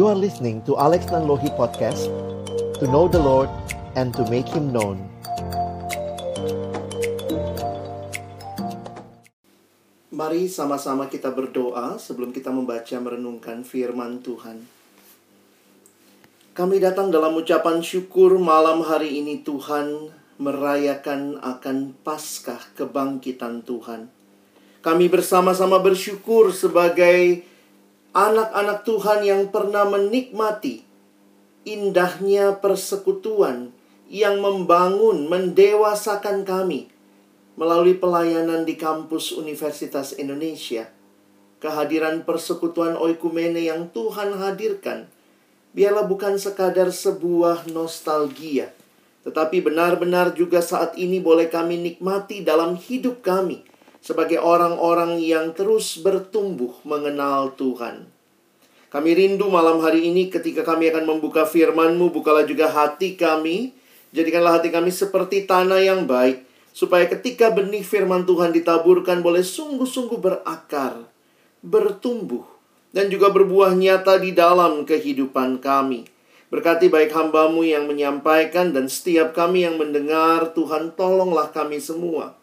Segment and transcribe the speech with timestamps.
[0.00, 2.08] You are listening to Alex Nanlohi Podcast
[2.80, 3.52] To know the Lord
[4.00, 4.96] and to make Him known
[10.08, 14.64] Mari sama-sama kita berdoa sebelum kita membaca merenungkan firman Tuhan.
[16.56, 24.08] Kami datang dalam ucapan syukur malam hari ini Tuhan merayakan akan Paskah kebangkitan Tuhan.
[24.80, 27.49] Kami bersama-sama bersyukur sebagai
[28.10, 30.82] anak-anak Tuhan yang pernah menikmati
[31.62, 33.70] indahnya persekutuan
[34.10, 36.90] yang membangun, mendewasakan kami
[37.54, 40.90] melalui pelayanan di kampus Universitas Indonesia.
[41.60, 45.06] Kehadiran persekutuan oikumene yang Tuhan hadirkan,
[45.76, 48.72] biarlah bukan sekadar sebuah nostalgia,
[49.22, 53.69] tetapi benar-benar juga saat ini boleh kami nikmati dalam hidup kami
[54.00, 58.08] sebagai orang-orang yang terus bertumbuh mengenal Tuhan.
[58.90, 63.70] Kami rindu malam hari ini ketika kami akan membuka firman-Mu, bukalah juga hati kami,
[64.10, 66.42] jadikanlah hati kami seperti tanah yang baik,
[66.74, 71.06] supaya ketika benih firman Tuhan ditaburkan boleh sungguh-sungguh berakar,
[71.62, 72.42] bertumbuh,
[72.90, 76.10] dan juga berbuah nyata di dalam kehidupan kami.
[76.50, 82.39] Berkati baik hambamu yang menyampaikan dan setiap kami yang mendengar, Tuhan tolonglah kami semua.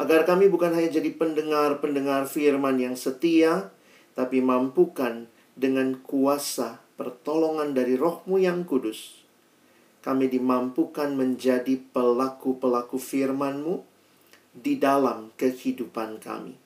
[0.00, 3.68] Agar kami bukan hanya jadi pendengar-pendengar firman yang setia,
[4.16, 9.20] tapi mampukan dengan kuasa pertolongan dari rohmu yang kudus.
[10.00, 13.84] Kami dimampukan menjadi pelaku-pelaku firman-Mu
[14.56, 16.56] di dalam kehidupan kami.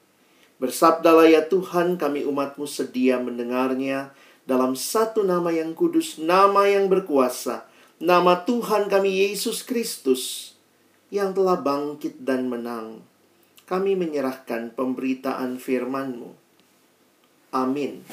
[0.63, 4.15] Bersabdalah ya Tuhan kami umatmu sedia mendengarnya
[4.47, 7.67] dalam satu nama yang kudus, nama yang berkuasa,
[7.99, 10.55] nama Tuhan kami Yesus Kristus
[11.11, 13.03] yang telah bangkit dan menang.
[13.65, 16.31] Kami menyerahkan pemberitaan firman-Mu.
[17.55, 18.05] Amin.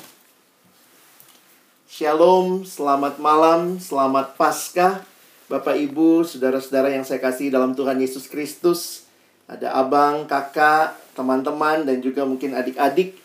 [1.91, 5.03] Shalom, selamat malam, selamat Paskah.
[5.51, 9.03] Bapak, Ibu, saudara-saudara yang saya kasih dalam Tuhan Yesus Kristus.
[9.51, 13.19] Ada abang, kakak, teman-teman, dan juga mungkin adik-adik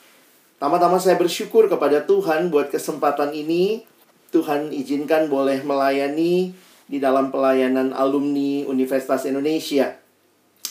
[0.56, 3.84] Tama-tama saya bersyukur kepada Tuhan buat kesempatan ini.
[4.32, 6.56] Tuhan izinkan boleh melayani
[6.88, 10.00] di dalam pelayanan alumni Universitas Indonesia.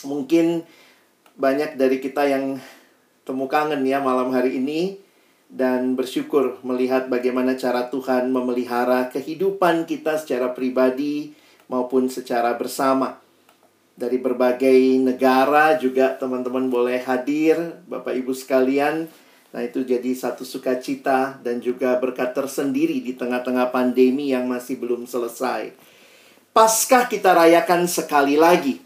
[0.02, 0.66] Mungkin
[1.36, 2.56] banyak dari kita yang
[3.22, 4.98] temu kangen ya malam hari ini
[5.46, 11.36] dan bersyukur melihat bagaimana cara Tuhan memelihara kehidupan kita secara pribadi
[11.70, 13.22] maupun secara bersama.
[13.96, 19.08] Dari berbagai negara juga teman-teman boleh hadir, Bapak Ibu sekalian
[19.56, 25.08] Nah, itu jadi satu sukacita dan juga berkat tersendiri di tengah-tengah pandemi yang masih belum
[25.08, 25.72] selesai.
[26.52, 28.76] Paskah kita rayakan sekali lagi.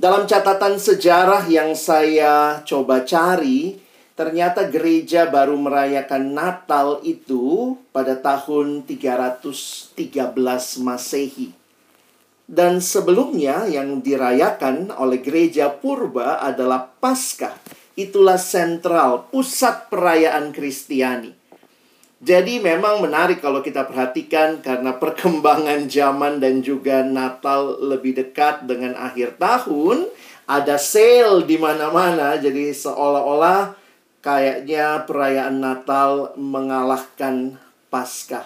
[0.00, 3.76] Dalam catatan sejarah yang saya coba cari,
[4.16, 9.92] ternyata gereja baru merayakan Natal itu pada tahun 313
[10.80, 11.52] Masehi.
[12.48, 17.60] Dan sebelumnya yang dirayakan oleh gereja purba adalah Paskah
[17.92, 21.39] itulah sentral, pusat perayaan Kristiani.
[22.20, 28.92] Jadi memang menarik kalau kita perhatikan karena perkembangan zaman dan juga Natal lebih dekat dengan
[28.92, 30.04] akhir tahun,
[30.44, 33.72] ada sale di mana-mana jadi seolah-olah
[34.20, 37.56] kayaknya perayaan Natal mengalahkan
[37.88, 38.44] Paskah.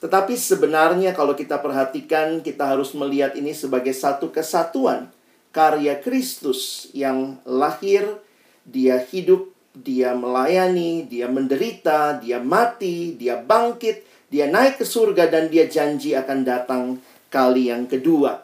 [0.00, 5.12] Tetapi sebenarnya kalau kita perhatikan kita harus melihat ini sebagai satu kesatuan
[5.52, 8.20] karya Kristus yang lahir
[8.66, 15.52] dia hidup, dia melayani, dia menderita, dia mati, dia bangkit, dia naik ke surga dan
[15.52, 16.84] dia janji akan datang
[17.28, 18.40] kali yang kedua.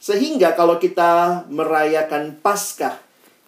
[0.00, 2.96] Sehingga kalau kita merayakan Paskah,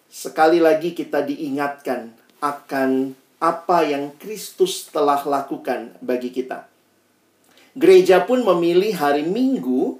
[0.05, 6.69] sekali lagi kita diingatkan akan apa yang Kristus telah lakukan bagi kita.
[7.73, 9.97] Gereja pun memilih hari Minggu,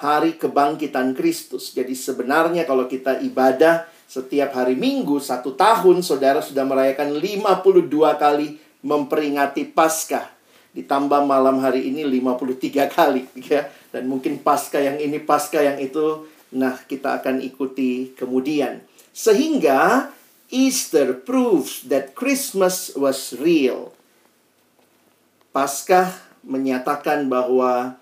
[0.00, 1.76] hari kebangkitan Kristus.
[1.76, 7.86] Jadi sebenarnya kalau kita ibadah setiap hari Minggu satu tahun saudara sudah merayakan 52
[8.18, 10.26] kali memperingati Paskah.
[10.74, 13.70] Ditambah malam hari ini 53 kali ya.
[13.94, 16.26] Dan mungkin Paskah yang ini, Paskah yang itu.
[16.50, 18.82] Nah, kita akan ikuti kemudian.
[19.14, 20.10] Sehingga
[20.50, 23.94] Easter proves that Christmas was real.
[25.54, 26.10] Paskah
[26.42, 27.94] menyatakan bahwa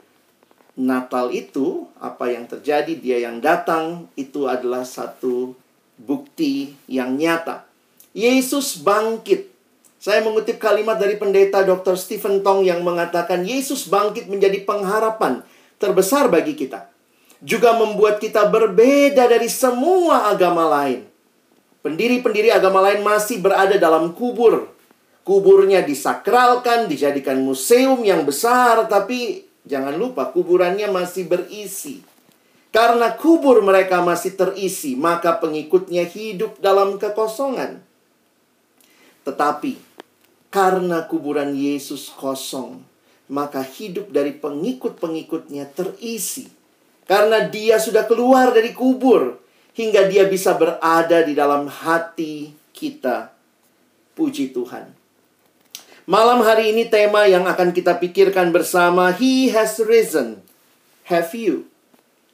[0.73, 5.68] Natal itu apa yang terjadi, dia yang datang itu adalah satu
[5.99, 7.67] bukti yang nyata.
[8.15, 9.50] Yesus bangkit.
[9.99, 11.99] Saya mengutip kalimat dari pendeta Dr.
[11.99, 15.43] Stephen Tong yang mengatakan Yesus bangkit menjadi pengharapan
[15.83, 16.87] terbesar bagi kita.
[17.43, 21.06] Juga membuat kita berbeda dari semua agama lain.
[21.83, 24.71] Pendiri-pendiri agama lain masih berada dalam kubur.
[25.23, 32.03] Kuburnya disakralkan, dijadikan museum yang besar, tapi jangan lupa kuburannya masih berisi.
[32.79, 37.83] Karena kubur mereka masih terisi, maka pengikutnya hidup dalam kekosongan.
[39.27, 39.75] Tetapi
[40.47, 42.79] karena kuburan Yesus kosong,
[43.27, 46.47] maka hidup dari pengikut-pengikutnya terisi.
[47.03, 49.43] Karena dia sudah keluar dari kubur,
[49.75, 53.35] hingga dia bisa berada di dalam hati kita.
[54.15, 54.95] Puji Tuhan.
[56.07, 60.47] Malam hari ini tema yang akan kita pikirkan bersama He has risen.
[61.11, 61.68] Have you?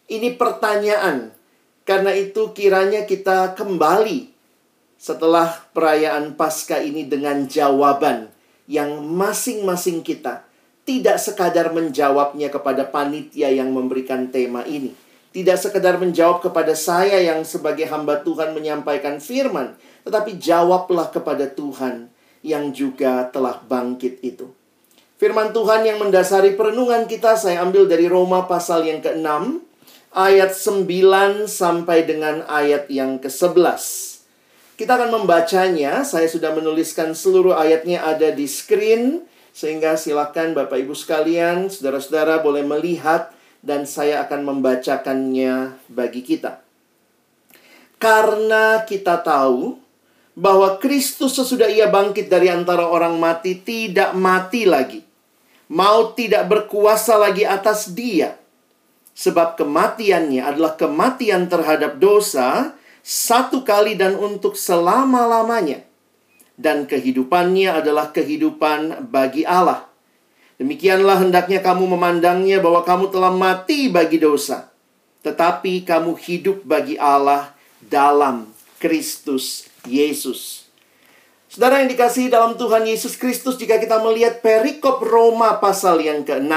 [0.09, 1.33] Ini pertanyaan.
[1.85, 4.33] Karena itu kiranya kita kembali
[4.97, 8.33] setelah perayaan Paskah ini dengan jawaban
[8.65, 10.49] yang masing-masing kita
[10.85, 14.97] tidak sekadar menjawabnya kepada panitia yang memberikan tema ini.
[15.35, 19.75] Tidak sekadar menjawab kepada saya yang sebagai hamba Tuhan menyampaikan firman,
[20.07, 22.07] tetapi jawablah kepada Tuhan
[22.45, 24.47] yang juga telah bangkit itu.
[25.19, 29.64] Firman Tuhan yang mendasari perenungan kita saya ambil dari Roma pasal yang ke-6
[30.15, 33.83] ayat 9 sampai dengan ayat yang ke-11.
[34.79, 40.95] Kita akan membacanya, saya sudah menuliskan seluruh ayatnya ada di screen sehingga silakan Bapak Ibu
[40.99, 43.31] sekalian, saudara-saudara boleh melihat
[43.63, 46.59] dan saya akan membacakannya bagi kita.
[48.03, 49.79] Karena kita tahu
[50.35, 55.07] bahwa Kristus sesudah ia bangkit dari antara orang mati tidak mati lagi.
[55.71, 58.44] Maut tidak berkuasa lagi atas dia.
[59.15, 62.75] Sebab kematiannya adalah kematian terhadap dosa
[63.07, 65.87] satu kali dan untuk selama-lamanya.
[66.55, 69.87] Dan kehidupannya adalah kehidupan bagi Allah.
[70.59, 74.71] Demikianlah hendaknya kamu memandangnya bahwa kamu telah mati bagi dosa.
[75.27, 80.65] Tetapi kamu hidup bagi Allah dalam Kristus Yesus.
[81.51, 86.51] Saudara yang dikasihi dalam Tuhan Yesus Kristus, jika kita melihat perikop Roma pasal yang ke-6,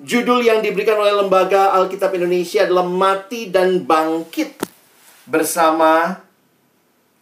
[0.00, 4.64] judul yang diberikan oleh Lembaga Alkitab Indonesia adalah Mati dan Bangkit
[5.28, 6.18] bersama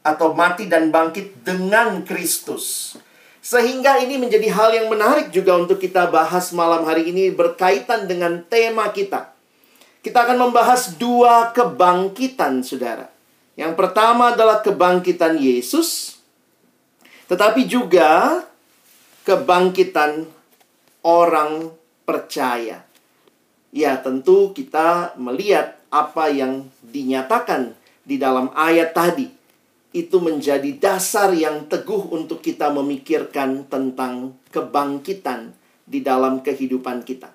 [0.00, 2.96] atau mati dan bangkit dengan Kristus.
[3.44, 8.40] Sehingga ini menjadi hal yang menarik juga untuk kita bahas malam hari ini berkaitan dengan
[8.48, 9.32] tema kita.
[10.00, 13.08] Kita akan membahas dua kebangkitan, saudara.
[13.58, 16.20] Yang pertama adalah kebangkitan Yesus,
[17.26, 18.40] tetapi juga
[19.26, 20.24] kebangkitan
[21.02, 21.77] orang
[22.08, 22.88] percaya.
[23.68, 27.76] Ya, tentu kita melihat apa yang dinyatakan
[28.08, 29.28] di dalam ayat tadi.
[29.92, 35.52] Itu menjadi dasar yang teguh untuk kita memikirkan tentang kebangkitan
[35.84, 37.28] di dalam kehidupan kita.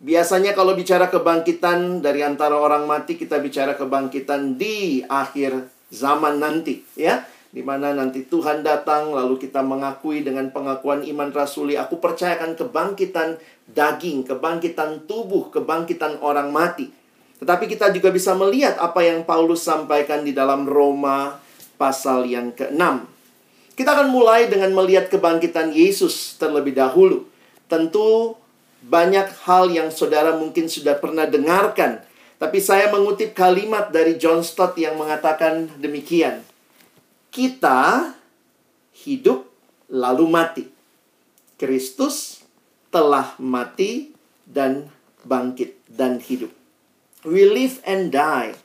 [0.00, 6.80] Biasanya kalau bicara kebangkitan dari antara orang mati kita bicara kebangkitan di akhir zaman nanti
[6.96, 12.54] ya di mana nanti Tuhan datang lalu kita mengakui dengan pengakuan iman rasuli aku percayakan
[12.54, 16.90] kebangkitan daging, kebangkitan tubuh, kebangkitan orang mati.
[17.42, 21.40] Tetapi kita juga bisa melihat apa yang Paulus sampaikan di dalam Roma
[21.80, 22.82] pasal yang ke-6.
[23.74, 27.24] Kita akan mulai dengan melihat kebangkitan Yesus terlebih dahulu.
[27.64, 28.36] Tentu
[28.84, 32.04] banyak hal yang saudara mungkin sudah pernah dengarkan.
[32.36, 36.44] Tapi saya mengutip kalimat dari John Stott yang mengatakan demikian.
[37.30, 38.10] Kita
[39.06, 39.46] hidup
[39.86, 40.64] lalu mati.
[41.54, 42.42] Kristus
[42.90, 44.10] telah mati
[44.42, 44.90] dan
[45.22, 46.50] bangkit dan hidup.
[47.22, 48.58] We live and die.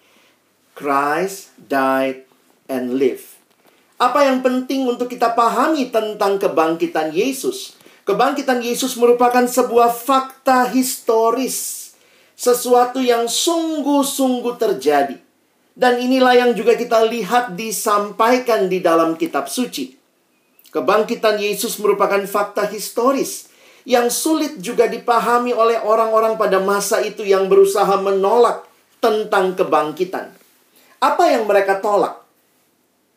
[0.74, 2.26] Christ died
[2.66, 3.38] and live.
[3.96, 7.80] Apa yang penting untuk kita pahami tentang kebangkitan Yesus?
[8.06, 11.90] Kebangkitan Yesus merupakan sebuah fakta historis,
[12.38, 15.25] sesuatu yang sungguh-sungguh terjadi.
[15.76, 19.92] Dan inilah yang juga kita lihat disampaikan di dalam kitab suci.
[20.72, 23.52] Kebangkitan Yesus merupakan fakta historis
[23.84, 28.66] yang sulit juga dipahami oleh orang-orang pada masa itu yang berusaha menolak
[28.98, 30.34] tentang kebangkitan.
[31.04, 32.24] Apa yang mereka tolak?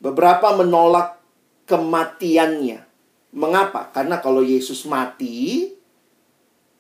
[0.03, 1.19] Beberapa menolak
[1.65, 2.85] kematiannya.
[3.33, 3.89] Mengapa?
[3.95, 5.73] Karena kalau Yesus mati,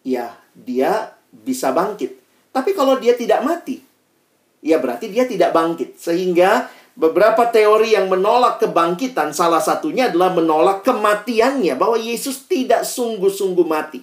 [0.04, 2.18] ya dia bisa bangkit.
[2.52, 3.87] Tapi kalau dia tidak mati,
[4.64, 5.98] ya berarti dia tidak bangkit.
[5.98, 11.74] Sehingga beberapa teori yang menolak kebangkitan, salah satunya adalah menolak kematiannya.
[11.78, 14.00] Bahwa Yesus tidak sungguh-sungguh mati.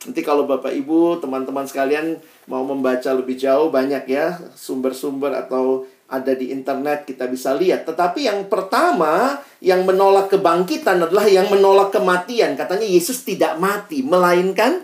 [0.00, 2.16] Nanti kalau Bapak Ibu, teman-teman sekalian
[2.48, 7.86] mau membaca lebih jauh, banyak ya sumber-sumber atau ada di internet kita bisa lihat.
[7.86, 12.58] Tetapi yang pertama yang menolak kebangkitan adalah yang menolak kematian.
[12.58, 14.82] Katanya Yesus tidak mati, melainkan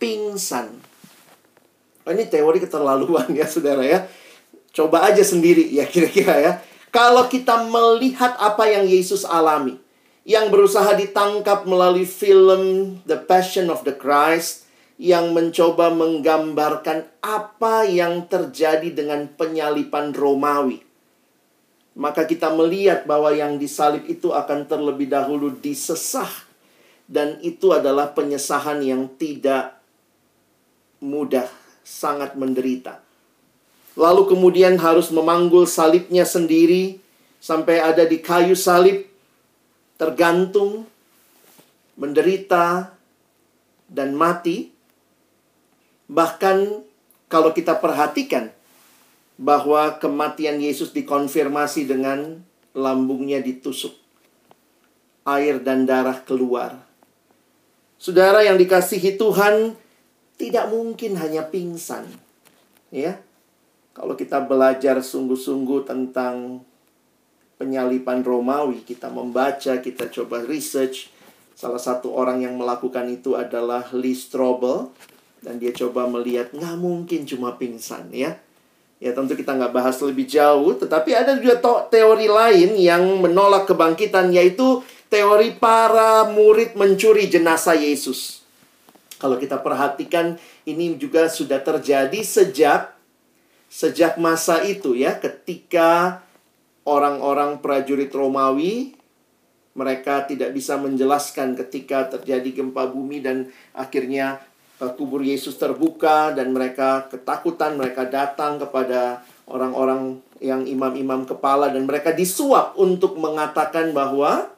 [0.00, 0.79] pingsan.
[2.04, 4.08] Oh, ini teori keterlaluan ya saudara ya.
[4.70, 6.52] Coba aja sendiri ya kira-kira ya.
[6.90, 9.78] Kalau kita melihat apa yang Yesus alami.
[10.30, 14.68] yang berusaha ditangkap melalui film The Passion of the Christ
[15.00, 20.84] yang mencoba menggambarkan apa yang terjadi dengan penyalipan Romawi.
[21.96, 26.28] Maka kita melihat bahwa yang disalib itu akan terlebih dahulu disesah
[27.10, 29.80] dan itu adalah penyesahan yang tidak
[31.00, 31.48] mudah,
[31.82, 33.00] sangat menderita.
[33.98, 37.02] Lalu kemudian harus memanggul salibnya sendiri
[37.42, 39.04] sampai ada di kayu salib
[39.98, 40.88] tergantung
[41.98, 42.94] menderita
[43.90, 44.80] dan mati
[46.10, 46.82] Bahkan
[47.30, 48.50] kalau kita perhatikan
[49.38, 52.42] bahwa kematian Yesus dikonfirmasi dengan
[52.74, 53.94] lambungnya ditusuk.
[55.22, 56.82] Air dan darah keluar.
[57.94, 59.78] Saudara yang dikasihi Tuhan
[60.40, 62.08] tidak mungkin hanya pingsan.
[62.88, 63.20] Ya.
[63.92, 66.64] Kalau kita belajar sungguh-sungguh tentang
[67.60, 71.12] penyalipan Romawi, kita membaca, kita coba research.
[71.52, 74.88] Salah satu orang yang melakukan itu adalah Lee Strobel
[75.44, 78.40] dan dia coba melihat nggak mungkin cuma pingsan ya.
[79.00, 81.60] Ya tentu kita nggak bahas lebih jauh, tetapi ada juga
[81.92, 84.80] teori lain yang menolak kebangkitan yaitu
[85.12, 88.39] teori para murid mencuri jenazah Yesus.
[89.20, 92.96] Kalau kita perhatikan ini juga sudah terjadi sejak
[93.70, 96.24] sejak masa itu ya ketika
[96.82, 98.98] orang-orang prajurit Romawi
[99.78, 104.42] mereka tidak bisa menjelaskan ketika terjadi gempa bumi dan akhirnya
[104.80, 111.84] Eh, kubur Yesus terbuka dan mereka ketakutan, mereka datang kepada orang-orang yang imam-imam kepala dan
[111.84, 114.48] mereka disuap untuk mengatakan bahwa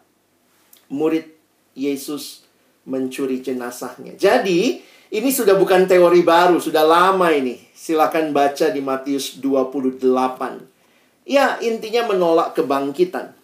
[0.87, 1.27] murid
[1.75, 2.42] Yesus
[2.89, 4.19] mencuri jenazahnya.
[4.19, 7.61] Jadi, ini sudah bukan teori baru, sudah lama ini.
[7.77, 10.01] Silakan baca di Matius 28.
[11.29, 13.37] Ya, intinya menolak kebangkitan.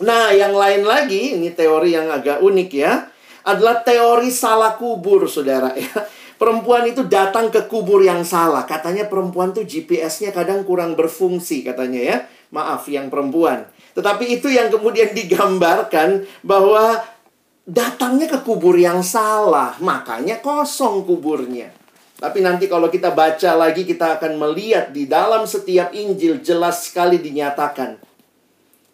[0.00, 3.08] Nah, yang lain lagi, ini teori yang agak unik ya
[3.46, 5.90] adalah teori salah kubur, saudara ya.
[6.36, 8.68] Perempuan itu datang ke kubur yang salah.
[8.68, 12.16] Katanya perempuan tuh GPS-nya kadang kurang berfungsi katanya ya.
[12.52, 13.64] Maaf yang perempuan.
[13.96, 17.00] Tetapi itu yang kemudian digambarkan bahwa
[17.66, 19.74] datangnya ke kubur yang salah.
[19.82, 21.74] Makanya kosong kuburnya.
[22.16, 27.20] Tapi nanti kalau kita baca lagi kita akan melihat di dalam setiap Injil jelas sekali
[27.20, 28.00] dinyatakan.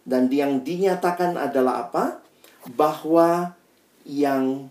[0.02, 2.18] Dan yang dinyatakan adalah apa?
[2.74, 3.54] Bahwa
[4.02, 4.66] yang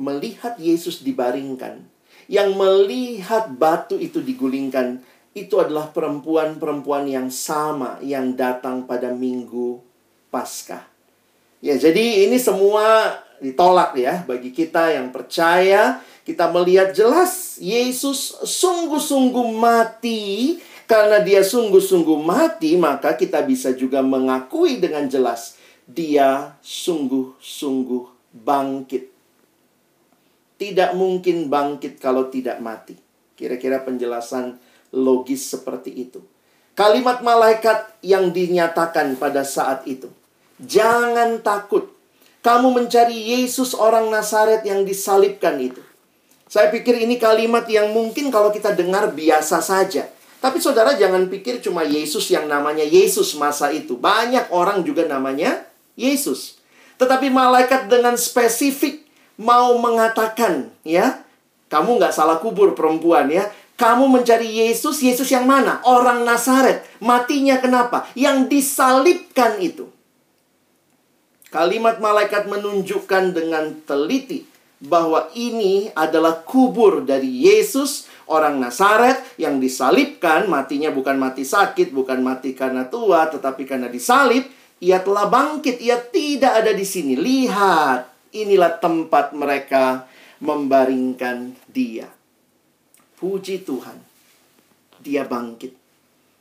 [0.00, 1.84] melihat Yesus dibaringkan,
[2.32, 5.04] yang melihat batu itu digulingkan,
[5.36, 9.82] itu adalah perempuan-perempuan yang sama yang datang pada minggu
[10.32, 10.88] Paskah.
[11.60, 16.02] Ya, jadi ini semua ditolak ya bagi kita yang percaya.
[16.24, 20.58] Kita melihat jelas Yesus sungguh-sungguh mati.
[20.84, 25.56] Karena dia sungguh-sungguh mati, maka kita bisa juga mengakui dengan jelas
[25.88, 29.04] dia sungguh-sungguh bangkit.
[30.60, 32.96] Tidak mungkin bangkit kalau tidak mati.
[33.34, 34.56] Kira-kira penjelasan
[34.94, 36.22] logis seperti itu.
[36.74, 40.10] Kalimat malaikat yang dinyatakan pada saat itu.
[40.58, 41.93] Jangan takut.
[42.44, 45.80] Kamu mencari Yesus orang Nazaret yang disalibkan itu.
[46.44, 50.12] Saya pikir ini kalimat yang mungkin kalau kita dengar biasa saja.
[50.44, 53.96] Tapi saudara jangan pikir cuma Yesus yang namanya Yesus masa itu.
[53.96, 55.64] Banyak orang juga namanya
[55.96, 56.60] Yesus.
[57.00, 59.08] Tetapi malaikat dengan spesifik
[59.40, 61.24] mau mengatakan, ya,
[61.72, 63.48] kamu nggak salah kubur perempuan ya.
[63.80, 65.80] Kamu mencari Yesus, Yesus yang mana?
[65.88, 66.84] Orang Nazaret.
[67.00, 68.04] Matinya kenapa?
[68.12, 69.93] Yang disalibkan itu.
[71.54, 74.42] Kalimat malaikat menunjukkan dengan teliti
[74.82, 80.50] bahwa ini adalah kubur dari Yesus, orang Nazaret yang disalibkan.
[80.50, 84.50] Matinya bukan mati sakit, bukan mati karena tua, tetapi karena disalib
[84.82, 87.14] ia telah bangkit, ia tidak ada di sini.
[87.14, 90.10] Lihat, inilah tempat mereka
[90.42, 92.10] membaringkan dia.
[93.14, 94.02] Puji Tuhan,
[94.98, 95.83] dia bangkit.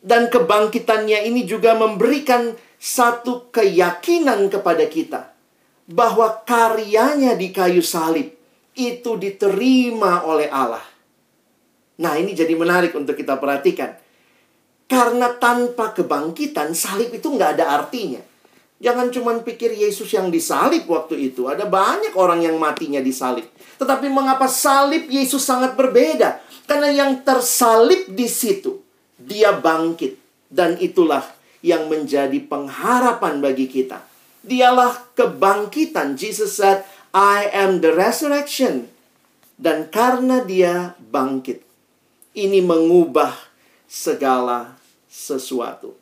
[0.03, 5.31] Dan kebangkitannya ini juga memberikan satu keyakinan kepada kita
[5.87, 8.35] bahwa karyanya di kayu salib
[8.75, 10.83] itu diterima oleh Allah.
[12.03, 13.95] Nah, ini jadi menarik untuk kita perhatikan.
[14.91, 18.19] Karena tanpa kebangkitan, salib itu nggak ada artinya.
[18.83, 21.47] Jangan cuma pikir Yesus yang disalib waktu itu.
[21.47, 23.47] Ada banyak orang yang matinya disalib.
[23.79, 26.43] Tetapi mengapa salib Yesus sangat berbeda?
[26.67, 28.82] Karena yang tersalib di situ,
[29.25, 30.19] dia bangkit.
[30.53, 31.25] Dan itulah
[31.65, 34.05] yang menjadi pengharapan bagi kita.
[34.43, 36.19] Dialah kebangkitan.
[36.19, 38.91] Jesus said, I am the resurrection.
[39.57, 41.63] Dan karena dia bangkit,
[42.35, 43.31] ini mengubah
[43.85, 44.75] segala
[45.07, 45.93] sesuatu.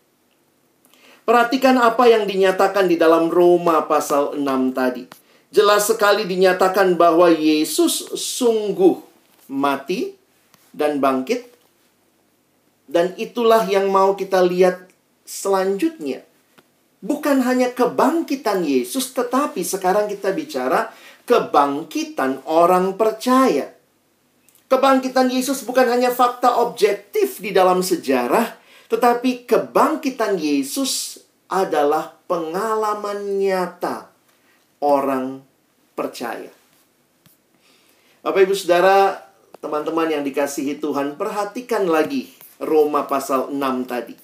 [1.28, 5.04] Perhatikan apa yang dinyatakan di dalam Roma pasal 6 tadi.
[5.52, 9.04] Jelas sekali dinyatakan bahwa Yesus sungguh
[9.52, 10.16] mati
[10.72, 11.51] dan bangkit.
[12.92, 14.92] Dan itulah yang mau kita lihat
[15.24, 16.28] selanjutnya.
[17.00, 20.92] Bukan hanya kebangkitan Yesus, tetapi sekarang kita bicara
[21.24, 23.72] kebangkitan orang percaya.
[24.68, 28.60] Kebangkitan Yesus bukan hanya fakta objektif di dalam sejarah,
[28.92, 34.12] tetapi kebangkitan Yesus adalah pengalaman nyata
[34.84, 35.40] orang
[35.96, 36.52] percaya.
[38.22, 39.16] Bapak Ibu Saudara,
[39.64, 43.58] teman-teman yang dikasihi Tuhan, perhatikan lagi Roma pasal 6
[43.90, 44.16] tadi.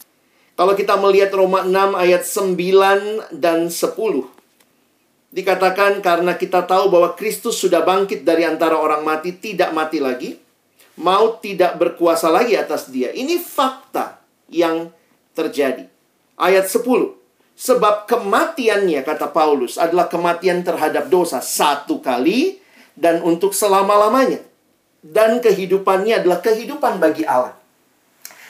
[0.58, 4.25] Kalau kita melihat Roma 6 ayat 9 dan 10.
[5.27, 10.34] Dikatakan karena kita tahu bahwa Kristus sudah bangkit dari antara orang mati, tidak mati lagi.
[10.98, 13.13] Maut tidak berkuasa lagi atas dia.
[13.13, 14.17] Ini fakta
[14.50, 14.89] yang
[15.38, 15.86] terjadi.
[16.41, 16.82] Ayat 10.
[17.58, 22.58] Sebab kematiannya, kata Paulus, adalah kematian terhadap dosa satu kali
[22.98, 24.41] dan untuk selama-lamanya.
[25.06, 27.53] Dan kehidupannya adalah kehidupan bagi Allah.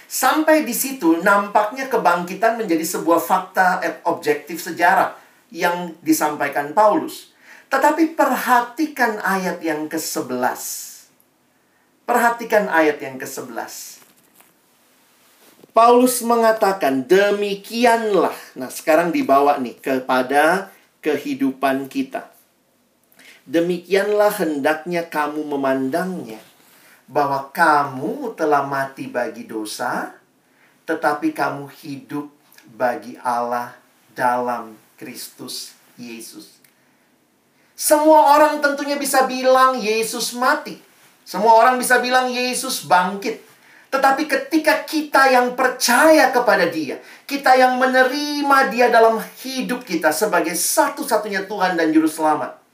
[0.07, 5.19] Sampai di situ nampaknya kebangkitan menjadi sebuah fakta objektif sejarah
[5.51, 7.35] yang disampaikan Paulus.
[7.67, 10.63] Tetapi perhatikan ayat yang ke-11.
[12.07, 13.99] Perhatikan ayat yang ke-11.
[15.75, 18.33] Paulus mengatakan demikianlah.
[18.55, 20.71] Nah, sekarang dibawa nih kepada
[21.03, 22.31] kehidupan kita.
[23.43, 26.39] Demikianlah hendaknya kamu memandangnya
[27.07, 30.11] bahwa kamu telah mati bagi dosa,
[30.83, 32.27] tetapi kamu hidup
[32.75, 33.71] bagi Allah
[34.11, 36.59] dalam Kristus Yesus.
[37.77, 40.83] Semua orang tentunya bisa bilang Yesus mati.
[41.23, 43.39] Semua orang bisa bilang Yesus bangkit.
[43.87, 50.57] Tetapi ketika kita yang percaya kepada Dia, kita yang menerima Dia dalam hidup kita sebagai
[50.59, 52.66] satu-satunya Tuhan dan Juru Selamat.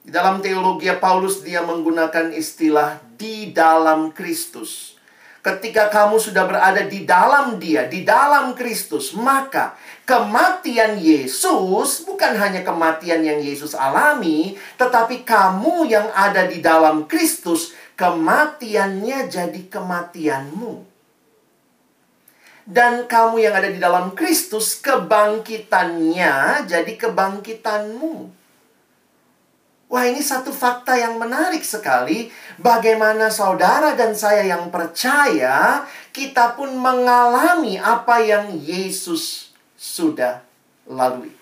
[0.00, 4.96] Di dalam teologi Paulus, dia menggunakan istilah "di dalam Kristus".
[5.40, 9.72] Ketika kamu sudah berada di dalam Dia, di dalam Kristus, maka
[10.04, 17.72] kematian Yesus bukan hanya kematian yang Yesus alami, tetapi kamu yang ada di dalam Kristus
[17.96, 20.84] kematiannya jadi kematianmu.
[22.68, 28.39] Dan kamu yang ada di dalam Kristus, kebangkitannya jadi kebangkitanmu.
[29.90, 32.30] Wah, ini satu fakta yang menarik sekali.
[32.62, 35.82] Bagaimana saudara dan saya yang percaya,
[36.14, 40.46] kita pun mengalami apa yang Yesus sudah
[40.86, 41.40] lalui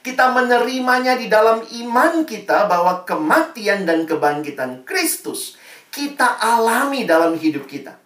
[0.00, 5.60] kita menerimanya di dalam iman kita bahwa kematian dan kebangkitan Kristus
[5.92, 7.98] kita alami dalam hidup kita.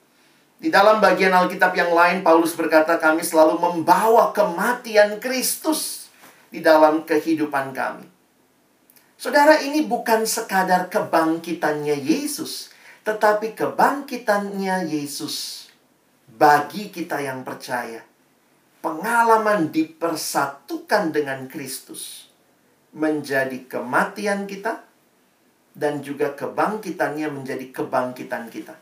[0.58, 6.08] Di dalam bagian Alkitab yang lain, Paulus berkata, "Kami selalu membawa kematian Kristus
[6.48, 8.13] di dalam kehidupan kami."
[9.14, 12.74] Saudara, ini bukan sekadar kebangkitannya Yesus,
[13.06, 15.66] tetapi kebangkitannya Yesus
[16.34, 18.02] bagi kita yang percaya
[18.84, 22.28] pengalaman dipersatukan dengan Kristus
[22.92, 24.84] menjadi kematian kita
[25.72, 28.76] dan juga kebangkitannya menjadi kebangkitan kita.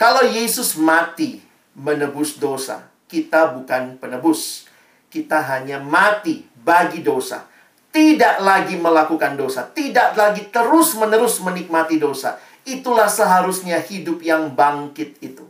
[0.00, 1.44] Kalau Yesus mati
[1.76, 4.64] menebus dosa, kita bukan penebus.
[5.12, 7.49] Kita hanya mati bagi dosa.
[7.90, 12.38] Tidak lagi melakukan dosa, tidak lagi terus-menerus menikmati dosa.
[12.62, 15.42] Itulah seharusnya hidup yang bangkit itu.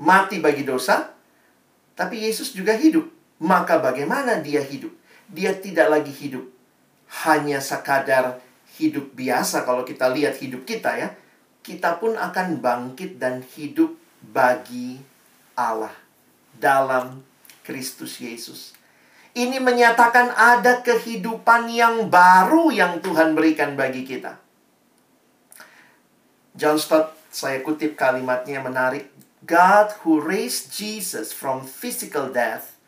[0.00, 1.12] Mati bagi dosa,
[1.92, 3.04] tapi Yesus juga hidup.
[3.36, 4.92] Maka bagaimana dia hidup?
[5.28, 6.44] Dia tidak lagi hidup
[7.26, 8.40] hanya sekadar
[8.76, 11.08] hidup biasa kalau kita lihat hidup kita ya.
[11.64, 15.02] Kita pun akan bangkit dan hidup bagi
[15.58, 15.92] Allah
[16.54, 17.24] dalam
[17.66, 18.75] Kristus Yesus.
[19.36, 24.40] Ini menyatakan ada kehidupan yang baru yang Tuhan berikan bagi kita.
[26.56, 29.12] John Stott, saya kutip kalimatnya menarik.
[29.44, 32.80] God who raised Jesus from physical death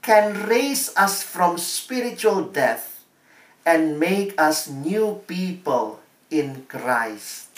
[0.00, 3.04] can raise us from spiritual death
[3.68, 6.00] and make us new people
[6.32, 7.52] in Christ.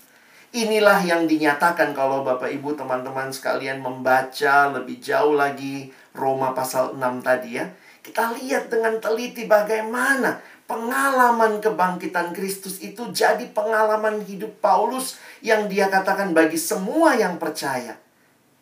[0.52, 7.22] Inilah yang dinyatakan kalau Bapak Ibu teman-teman sekalian membaca lebih jauh lagi Roma pasal 6
[7.24, 7.70] tadi ya.
[8.02, 15.86] Kita lihat dengan teliti bagaimana pengalaman kebangkitan Kristus itu jadi pengalaman hidup Paulus yang dia
[15.86, 17.94] katakan bagi semua yang percaya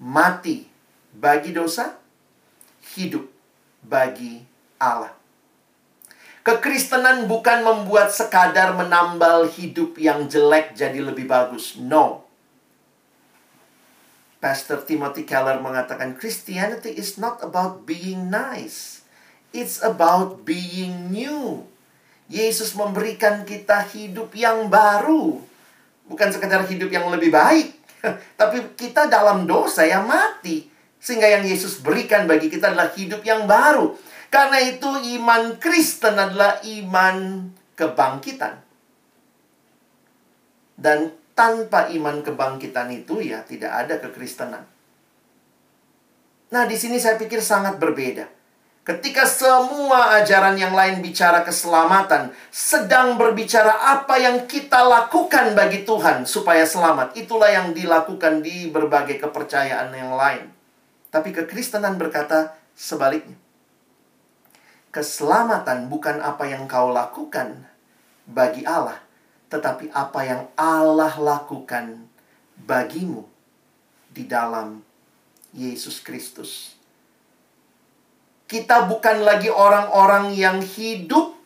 [0.01, 0.65] mati
[1.13, 1.97] bagi dosa,
[2.97, 3.29] hidup
[3.85, 4.45] bagi
[4.81, 5.13] Allah.
[6.41, 11.77] Kekristenan bukan membuat sekadar menambal hidup yang jelek jadi lebih bagus.
[11.77, 12.25] No.
[14.41, 19.00] Pastor Timothy Keller mengatakan Christianity is not about being nice.
[19.51, 21.67] It's about being new.
[22.31, 25.43] Yesus memberikan kita hidup yang baru.
[26.07, 27.75] Bukan sekedar hidup yang lebih baik,
[28.41, 30.71] tapi kita dalam dosa yang mati.
[31.03, 33.99] Sehingga yang Yesus berikan bagi kita adalah hidup yang baru.
[34.31, 34.87] Karena itu
[35.19, 38.63] iman Kristen adalah iman kebangkitan.
[40.79, 44.63] Dan tanpa iman kebangkitan itu ya tidak ada kekristenan.
[46.51, 48.40] Nah, di sini saya pikir sangat berbeda.
[48.81, 56.25] Ketika semua ajaran yang lain bicara keselamatan, sedang berbicara apa yang kita lakukan bagi Tuhan
[56.25, 57.13] supaya selamat.
[57.13, 60.49] Itulah yang dilakukan di berbagai kepercayaan yang lain.
[61.13, 63.37] Tapi kekristenan berkata sebaliknya.
[64.89, 67.69] Keselamatan bukan apa yang kau lakukan
[68.25, 68.97] bagi Allah,
[69.53, 72.09] tetapi apa yang Allah lakukan
[72.65, 73.29] bagimu
[74.09, 74.81] di dalam
[75.53, 76.80] Yesus Kristus.
[78.51, 81.39] Kita bukan lagi orang-orang yang hidup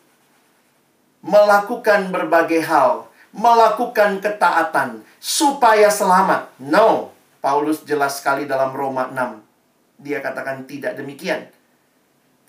[1.21, 6.49] melakukan berbagai hal, melakukan ketaatan supaya selamat.
[6.57, 7.13] No,
[7.45, 10.01] Paulus jelas sekali dalam Roma 6.
[10.01, 11.45] Dia katakan tidak demikian.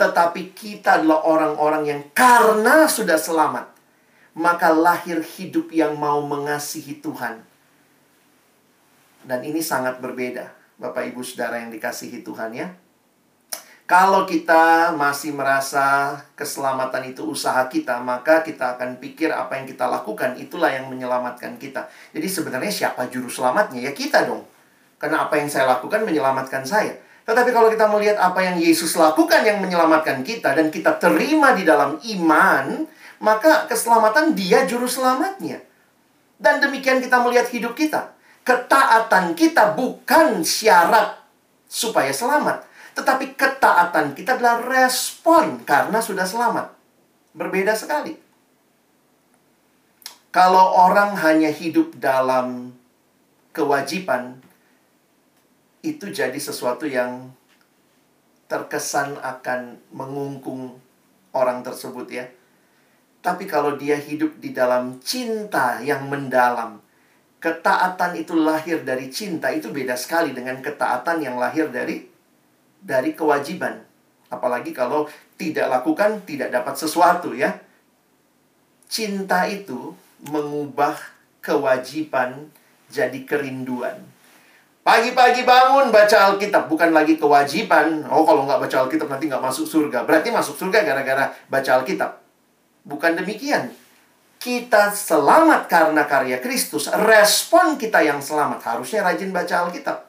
[0.01, 3.69] Tetapi kita adalah orang-orang yang karena sudah selamat,
[4.33, 7.45] maka lahir hidup yang mau mengasihi Tuhan.
[9.21, 10.49] Dan ini sangat berbeda,
[10.81, 12.73] Bapak Ibu Saudara yang dikasihi Tuhan ya.
[13.87, 19.87] Kalau kita masih merasa keselamatan itu usaha kita, maka kita akan pikir apa yang kita
[19.87, 21.87] lakukan itulah yang menyelamatkan kita.
[22.11, 23.87] Jadi sebenarnya siapa juru selamatnya?
[23.87, 24.43] Ya kita dong.
[24.99, 26.99] Karena apa yang saya lakukan menyelamatkan saya.
[27.31, 31.63] Tetapi kalau kita melihat apa yang Yesus lakukan yang menyelamatkan kita dan kita terima di
[31.63, 32.91] dalam iman,
[33.23, 35.63] maka keselamatan dia juru selamatnya.
[36.43, 38.11] Dan demikian kita melihat hidup kita.
[38.43, 41.23] Ketaatan kita bukan syarat
[41.71, 42.67] supaya selamat.
[42.97, 46.73] Tetapi ketaatan kita adalah respon karena sudah selamat.
[47.37, 48.17] Berbeda sekali.
[50.33, 52.73] Kalau orang hanya hidup dalam
[53.53, 54.41] kewajiban,
[55.85, 57.33] itu jadi sesuatu yang
[58.49, 60.77] terkesan akan mengungkung
[61.37, 62.25] orang tersebut ya.
[63.21, 66.79] Tapi kalau dia hidup di dalam cinta yang mendalam,
[67.43, 72.16] ketaatan itu lahir dari cinta itu beda sekali dengan ketaatan yang lahir dari
[72.87, 73.83] dari kewajiban.
[74.31, 77.59] Apalagi kalau tidak lakukan tidak dapat sesuatu ya.
[78.87, 79.99] Cinta itu
[80.31, 80.95] mengubah
[81.43, 82.55] kewajiban
[82.87, 83.99] jadi kerinduan.
[84.87, 88.07] Pagi-pagi bangun baca Alkitab bukan lagi kewajiban.
[88.07, 90.07] Oh kalau nggak baca Alkitab nanti nggak masuk surga.
[90.07, 92.23] Berarti masuk surga gara-gara baca Alkitab.
[92.87, 93.75] Bukan demikian.
[94.39, 96.87] Kita selamat karena karya Kristus.
[96.87, 98.63] Respon kita yang selamat.
[98.63, 100.07] Harusnya rajin baca Alkitab.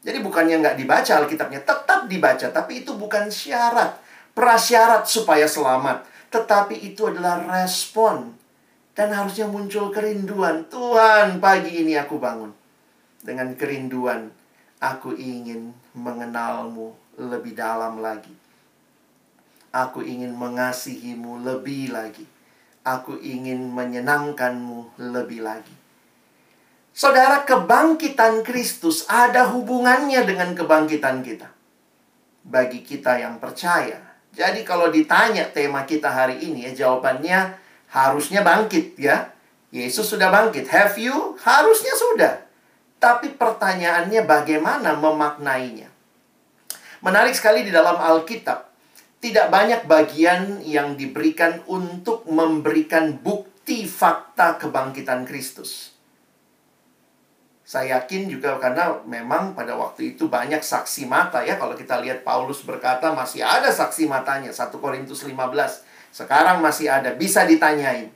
[0.00, 1.60] Jadi bukannya nggak dibaca Alkitabnya.
[1.60, 2.46] Tetap dibaca.
[2.48, 4.00] Tapi itu bukan syarat.
[4.32, 6.08] Prasyarat supaya selamat.
[6.32, 8.32] Tetapi itu adalah respon.
[8.96, 10.64] Dan harusnya muncul kerinduan.
[10.72, 12.52] Tuhan pagi ini aku bangun.
[13.20, 14.32] Dengan kerinduan.
[14.80, 18.32] Aku ingin mengenalmu lebih dalam lagi.
[19.70, 22.24] Aku ingin mengasihimu lebih lagi.
[22.80, 25.79] Aku ingin menyenangkanmu lebih lagi.
[26.90, 31.48] Saudara, kebangkitan Kristus ada hubungannya dengan kebangkitan kita.
[32.42, 34.10] Bagi kita yang percaya.
[34.30, 37.54] Jadi kalau ditanya tema kita hari ini ya jawabannya
[37.90, 39.30] harusnya bangkit ya.
[39.70, 40.66] Yesus sudah bangkit.
[40.66, 41.38] Have you?
[41.42, 42.34] Harusnya sudah.
[42.98, 45.88] Tapi pertanyaannya bagaimana memaknainya?
[47.00, 48.70] Menarik sekali di dalam Alkitab
[49.22, 55.89] tidak banyak bagian yang diberikan untuk memberikan bukti fakta kebangkitan Kristus.
[57.70, 61.54] Saya yakin juga karena memang pada waktu itu banyak saksi mata ya.
[61.54, 64.50] Kalau kita lihat Paulus berkata masih ada saksi matanya.
[64.50, 65.38] 1 Korintus 15.
[66.10, 67.14] Sekarang masih ada.
[67.14, 68.10] Bisa ditanyain.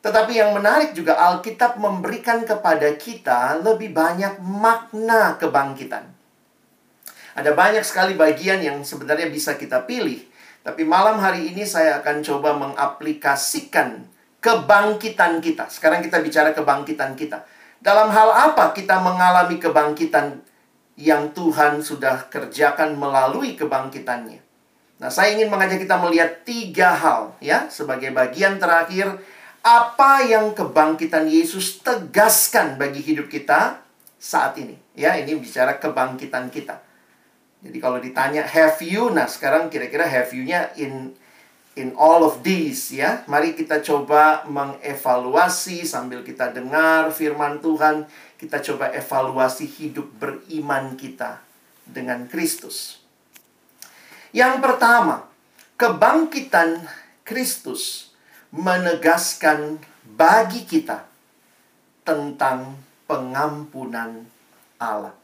[0.00, 6.08] Tetapi yang menarik juga Alkitab memberikan kepada kita lebih banyak makna kebangkitan.
[7.36, 10.24] Ada banyak sekali bagian yang sebenarnya bisa kita pilih.
[10.64, 14.08] Tapi malam hari ini saya akan coba mengaplikasikan
[14.40, 15.68] kebangkitan kita.
[15.68, 17.44] Sekarang kita bicara kebangkitan kita.
[17.86, 20.42] Dalam hal apa kita mengalami kebangkitan
[20.98, 24.42] yang Tuhan sudah kerjakan melalui kebangkitannya?
[24.98, 29.22] Nah, saya ingin mengajak kita melihat tiga hal ya sebagai bagian terakhir
[29.62, 33.78] apa yang kebangkitan Yesus tegaskan bagi hidup kita
[34.18, 34.74] saat ini.
[34.98, 36.82] Ya, ini bicara kebangkitan kita.
[37.62, 41.14] Jadi kalau ditanya have you, nah sekarang kira-kira have you-nya in
[41.76, 43.22] in all of these ya.
[43.28, 48.08] Mari kita coba mengevaluasi sambil kita dengar firman Tuhan,
[48.40, 51.44] kita coba evaluasi hidup beriman kita
[51.84, 52.98] dengan Kristus.
[54.32, 55.28] Yang pertama,
[55.78, 56.82] kebangkitan
[57.22, 58.10] Kristus
[58.50, 59.80] menegaskan
[60.16, 61.04] bagi kita
[62.02, 64.26] tentang pengampunan
[64.80, 65.14] Allah.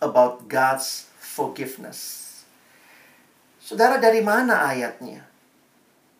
[0.00, 2.19] About God's forgiveness.
[3.70, 5.22] Saudara dari mana ayatnya?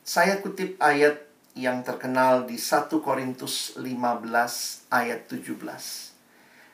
[0.07, 1.19] Saya kutip ayat
[1.59, 5.59] yang terkenal di 1 Korintus 15 ayat 17.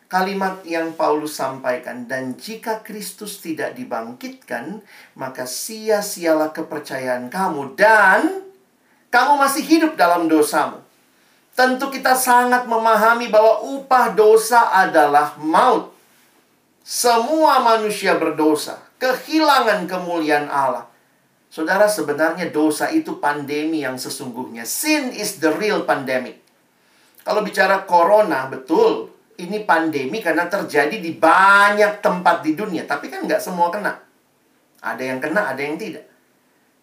[0.04, 4.84] Kalimat yang Paulus sampaikan, dan jika Kristus tidak dibangkitkan,
[5.16, 8.44] maka sia-sialah kepercayaan kamu dan
[9.08, 10.84] kamu masih hidup dalam dosamu.
[11.56, 15.88] Tentu kita sangat memahami bahwa upah dosa adalah maut.
[16.84, 20.88] Semua manusia berdosa kehilangan kemuliaan Allah.
[21.46, 24.68] Saudara, sebenarnya dosa itu pandemi yang sesungguhnya.
[24.68, 26.42] Sin is the real pandemic.
[27.24, 29.08] Kalau bicara corona, betul.
[29.36, 32.84] Ini pandemi karena terjadi di banyak tempat di dunia.
[32.84, 33.92] Tapi kan nggak semua kena.
[34.84, 36.04] Ada yang kena, ada yang tidak.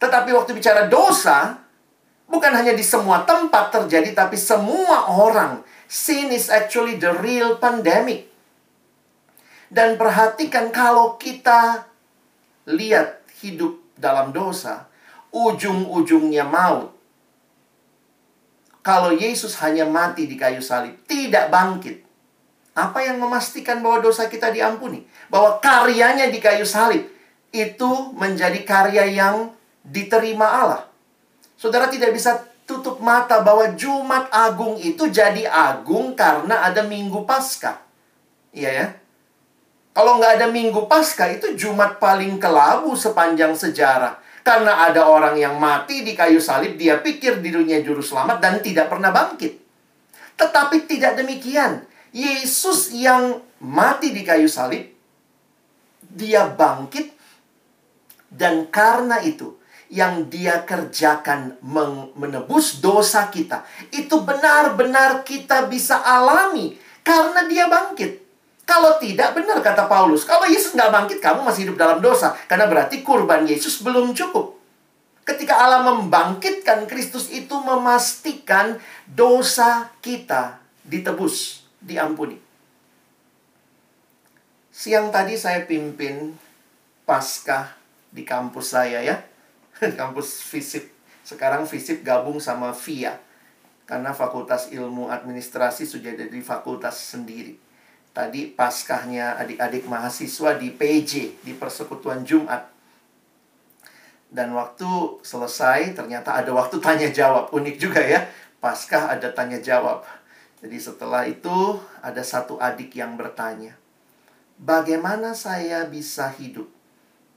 [0.02, 1.64] Tetapi waktu bicara dosa,
[2.28, 5.64] bukan hanya di semua tempat terjadi, tapi semua orang.
[5.88, 8.28] Sin is actually the real pandemic.
[9.74, 11.93] Dan perhatikan kalau kita
[12.70, 14.88] lihat hidup dalam dosa,
[15.34, 16.94] ujung-ujungnya maut.
[18.84, 22.04] Kalau Yesus hanya mati di kayu salib, tidak bangkit.
[22.76, 25.08] Apa yang memastikan bahwa dosa kita diampuni?
[25.32, 27.08] Bahwa karyanya di kayu salib
[27.54, 29.54] itu menjadi karya yang
[29.86, 30.84] diterima Allah.
[31.56, 37.80] Saudara tidak bisa tutup mata bahwa Jumat Agung itu jadi agung karena ada Minggu Paskah.
[38.52, 38.88] Iya ya?
[39.94, 44.18] Kalau nggak ada Minggu Paskah, itu Jumat paling kelabu sepanjang sejarah.
[44.42, 48.90] Karena ada orang yang mati di kayu salib, dia pikir dirinya juru selamat dan tidak
[48.90, 49.56] pernah bangkit.
[50.36, 51.86] Tetapi tidak demikian.
[52.10, 54.90] Yesus yang mati di kayu salib,
[56.02, 57.14] dia bangkit
[58.34, 59.58] dan karena itu
[59.94, 61.62] yang dia kerjakan
[62.18, 63.62] menebus dosa kita
[63.94, 66.74] itu benar-benar kita bisa alami
[67.06, 68.23] karena dia bangkit.
[68.64, 70.24] Kalau tidak, benar kata Paulus.
[70.24, 72.32] Kalau Yesus nggak bangkit, kamu masih hidup dalam dosa.
[72.48, 74.56] Karena berarti kurban Yesus belum cukup.
[75.24, 82.40] Ketika Allah membangkitkan Kristus itu memastikan dosa kita ditebus, diampuni.
[84.72, 86.36] Siang tadi saya pimpin
[87.04, 87.76] Paskah
[88.12, 89.20] di kampus saya ya.
[90.00, 90.88] kampus FISIP.
[91.24, 93.20] Sekarang FISIP gabung sama VIA.
[93.84, 97.63] Karena Fakultas Ilmu Administrasi sudah jadi fakultas sendiri
[98.14, 102.70] tadi paskahnya adik-adik mahasiswa di PJ, di Persekutuan Jumat.
[104.34, 107.50] Dan waktu selesai, ternyata ada waktu tanya jawab.
[107.54, 108.30] Unik juga ya,
[108.62, 110.06] paskah ada tanya jawab.
[110.62, 113.78] Jadi setelah itu, ada satu adik yang bertanya,
[114.64, 116.70] Bagaimana saya bisa hidup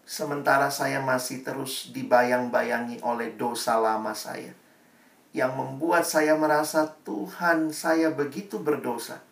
[0.07, 4.53] sementara saya masih terus dibayang-bayangi oleh dosa lama saya?
[5.33, 9.25] Yang membuat saya merasa Tuhan saya begitu berdosa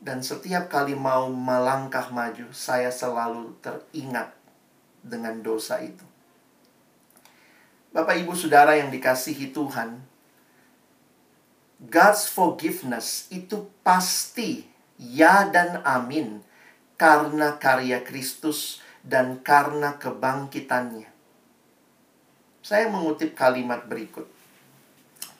[0.00, 4.30] dan setiap kali mau melangkah maju, saya selalu teringat
[5.00, 6.04] dengan dosa itu.
[7.96, 10.04] Bapak, ibu, saudara yang dikasihi Tuhan,
[11.80, 14.68] God's forgiveness itu pasti
[15.00, 16.40] ya dan amin
[16.96, 21.08] karena karya Kristus dan karena kebangkitannya.
[22.64, 24.26] Saya mengutip kalimat berikut.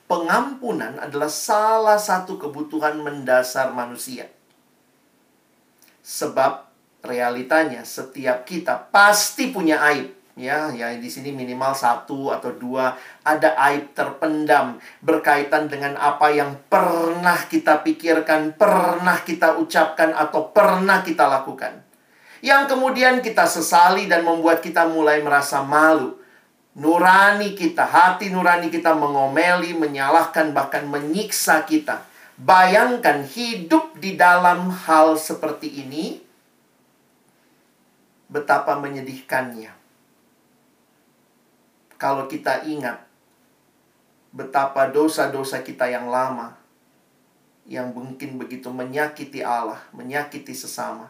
[0.06, 4.30] Pengampunan adalah salah satu kebutuhan mendasar manusia.
[6.06, 6.70] Sebab
[7.02, 10.14] realitanya setiap kita pasti punya aib.
[10.36, 12.92] Ya ya di sini minimal satu atau dua
[13.24, 21.02] ada aib terpendam berkaitan dengan apa yang pernah kita pikirkan pernah kita ucapkan atau pernah
[21.02, 21.82] kita lakukan.
[22.44, 26.20] Yang kemudian kita sesali dan membuat kita mulai merasa malu.
[26.76, 32.04] Nurani kita hati nurani kita mengomeli menyalahkan bahkan menyiksa kita
[32.36, 36.20] Bayangkan hidup di dalam hal seperti ini,
[38.28, 39.72] betapa menyedihkannya.
[41.96, 43.00] Kalau kita ingat
[44.36, 46.52] betapa dosa-dosa kita yang lama,
[47.64, 51.08] yang mungkin begitu menyakiti Allah, menyakiti sesama.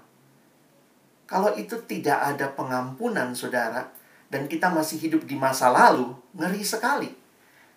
[1.27, 3.91] Kalau itu tidak ada pengampunan, saudara,
[4.31, 7.11] dan kita masih hidup di masa lalu, ngeri sekali.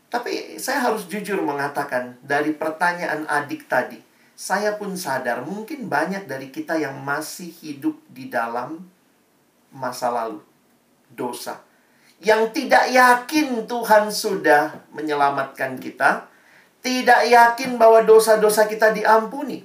[0.10, 4.02] Tapi saya harus jujur mengatakan dari pertanyaan adik tadi,
[4.34, 8.89] saya pun sadar mungkin banyak dari kita yang masih hidup di dalam
[9.69, 10.41] masa lalu,
[11.13, 11.62] dosa.
[12.19, 16.28] yang tidak yakin Tuhan sudah menyelamatkan kita,
[16.84, 19.63] tidak yakin bahwa dosa-dosa kita diampuni.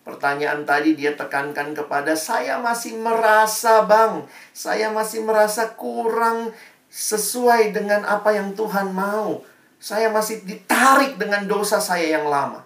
[0.00, 6.54] Pertanyaan tadi dia tekankan kepada saya masih merasa bang, saya masih merasa kurang
[6.90, 9.42] sesuai dengan apa yang Tuhan mau.
[9.76, 12.64] Saya masih ditarik dengan dosa saya yang lama.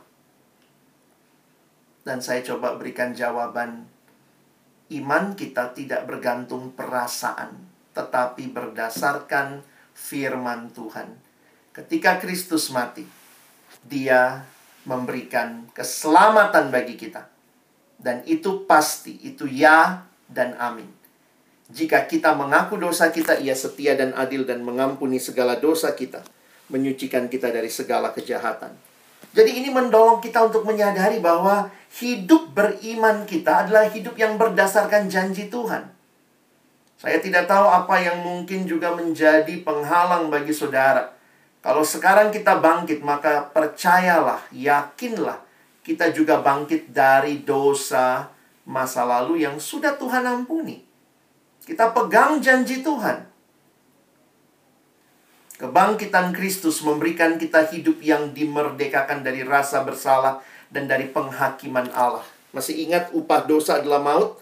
[2.07, 3.85] Dan saya coba berikan jawaban.
[4.91, 7.55] Iman kita tidak bergantung perasaan,
[7.95, 9.63] tetapi berdasarkan
[9.95, 11.15] firman Tuhan.
[11.71, 13.07] Ketika Kristus mati,
[13.87, 14.43] Dia
[14.85, 17.31] memberikan keselamatan bagi kita.
[18.01, 21.00] Dan itu pasti, itu ya dan amin.
[21.71, 26.23] Jika kita mengaku dosa kita, ia setia dan adil dan mengampuni segala dosa kita,
[26.67, 28.75] menyucikan kita dari segala kejahatan.
[29.31, 31.71] Jadi ini mendorong kita untuk menyadari bahwa
[32.03, 35.87] hidup beriman kita adalah hidup yang berdasarkan janji Tuhan.
[36.99, 41.21] Saya tidak tahu apa yang mungkin juga menjadi penghalang bagi saudara
[41.61, 45.45] kalau sekarang kita bangkit, maka percayalah, yakinlah,
[45.85, 48.33] kita juga bangkit dari dosa
[48.65, 50.81] masa lalu yang sudah Tuhan ampuni.
[51.65, 53.29] Kita pegang janji Tuhan.
[55.61, 60.41] Kebangkitan Kristus memberikan kita hidup yang dimerdekakan dari rasa bersalah
[60.73, 62.25] dan dari penghakiman Allah.
[62.57, 64.41] Masih ingat upah dosa adalah maut?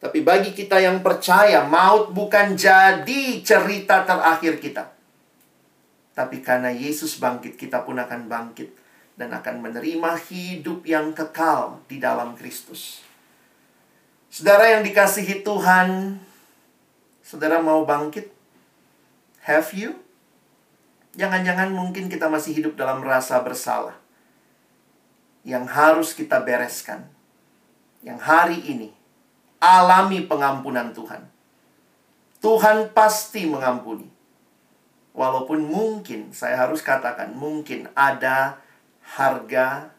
[0.00, 4.88] Tapi bagi kita yang percaya, maut bukan jadi cerita terakhir kita.
[6.16, 8.72] Tapi karena Yesus bangkit, kita pun akan bangkit
[9.20, 13.04] dan akan menerima hidup yang kekal di dalam Kristus.
[14.32, 16.18] Saudara yang dikasihi Tuhan,
[17.24, 18.28] saudara mau bangkit?
[19.48, 19.96] Have you?
[21.16, 23.96] Jangan-jangan mungkin kita masih hidup dalam rasa bersalah.
[25.40, 27.08] Yang harus kita bereskan.
[28.04, 28.88] Yang hari ini
[29.64, 31.24] alami pengampunan Tuhan.
[32.44, 34.12] Tuhan pasti mengampuni.
[35.16, 38.60] Walaupun mungkin, saya harus katakan, mungkin ada
[39.00, 39.94] harga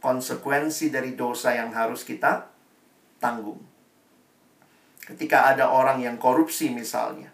[0.00, 2.48] konsekuensi dari dosa yang harus kita
[3.20, 3.71] tanggung.
[5.02, 7.32] Ketika ada orang yang korupsi misalnya,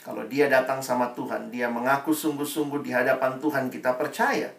[0.00, 4.52] kalau dia datang sama Tuhan, dia mengaku sungguh-sungguh di hadapan Tuhan, kita percaya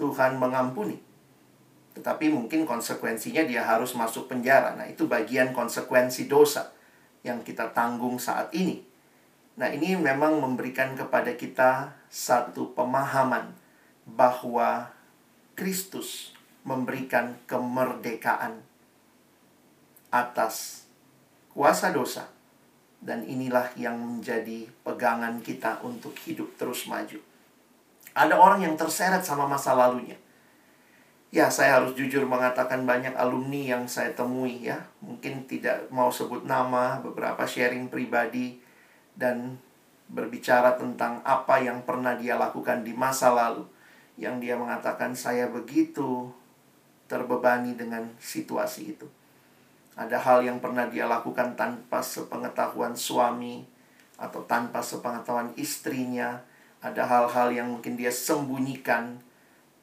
[0.00, 0.96] Tuhan mengampuni.
[1.92, 4.72] Tetapi mungkin konsekuensinya dia harus masuk penjara.
[4.72, 6.72] Nah, itu bagian konsekuensi dosa
[7.20, 8.80] yang kita tanggung saat ini.
[9.60, 13.52] Nah, ini memang memberikan kepada kita satu pemahaman
[14.08, 14.88] bahwa
[15.52, 16.32] Kristus
[16.64, 18.64] memberikan kemerdekaan
[20.08, 20.81] atas
[21.52, 22.28] kuasa dosa.
[23.02, 27.18] Dan inilah yang menjadi pegangan kita untuk hidup terus maju.
[28.14, 30.14] Ada orang yang terseret sama masa lalunya.
[31.32, 34.84] Ya, saya harus jujur mengatakan banyak alumni yang saya temui ya.
[35.00, 38.60] Mungkin tidak mau sebut nama, beberapa sharing pribadi
[39.16, 39.56] dan
[40.12, 43.64] berbicara tentang apa yang pernah dia lakukan di masa lalu
[44.20, 46.28] yang dia mengatakan saya begitu
[47.08, 49.08] terbebani dengan situasi itu.
[49.92, 53.64] Ada hal yang pernah dia lakukan tanpa sepengetahuan suami
[54.16, 56.40] atau tanpa sepengetahuan istrinya.
[56.82, 59.22] Ada hal-hal yang mungkin dia sembunyikan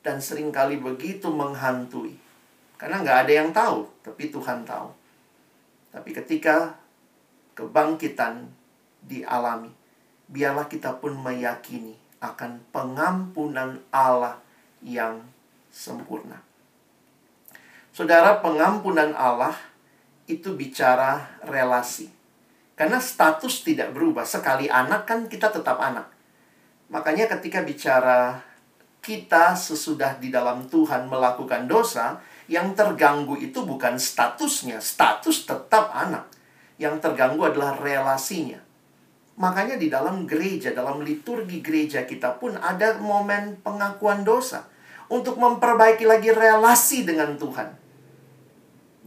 [0.04, 2.20] dan sering kali begitu menghantui.
[2.76, 4.92] Karena nggak ada yang tahu, tapi Tuhan tahu.
[5.92, 6.76] Tapi ketika
[7.60, 8.48] kebangkitan
[9.04, 9.72] dialami.
[10.30, 14.40] Biarlah kita pun meyakini akan pengampunan Allah
[14.80, 15.20] yang
[15.68, 16.40] sempurna.
[17.92, 19.58] Saudara, pengampunan Allah
[20.30, 22.14] itu bicara relasi.
[22.78, 24.24] Karena status tidak berubah.
[24.24, 26.08] Sekali anak kan kita tetap anak.
[26.94, 28.40] Makanya ketika bicara
[29.02, 36.30] kita sesudah di dalam Tuhan melakukan dosa, yang terganggu itu bukan statusnya, status tetap anak.
[36.80, 38.62] Yang terganggu adalah relasinya.
[39.40, 44.68] Makanya di dalam gereja, dalam liturgi gereja kita pun ada momen pengakuan dosa
[45.08, 47.79] untuk memperbaiki lagi relasi dengan Tuhan.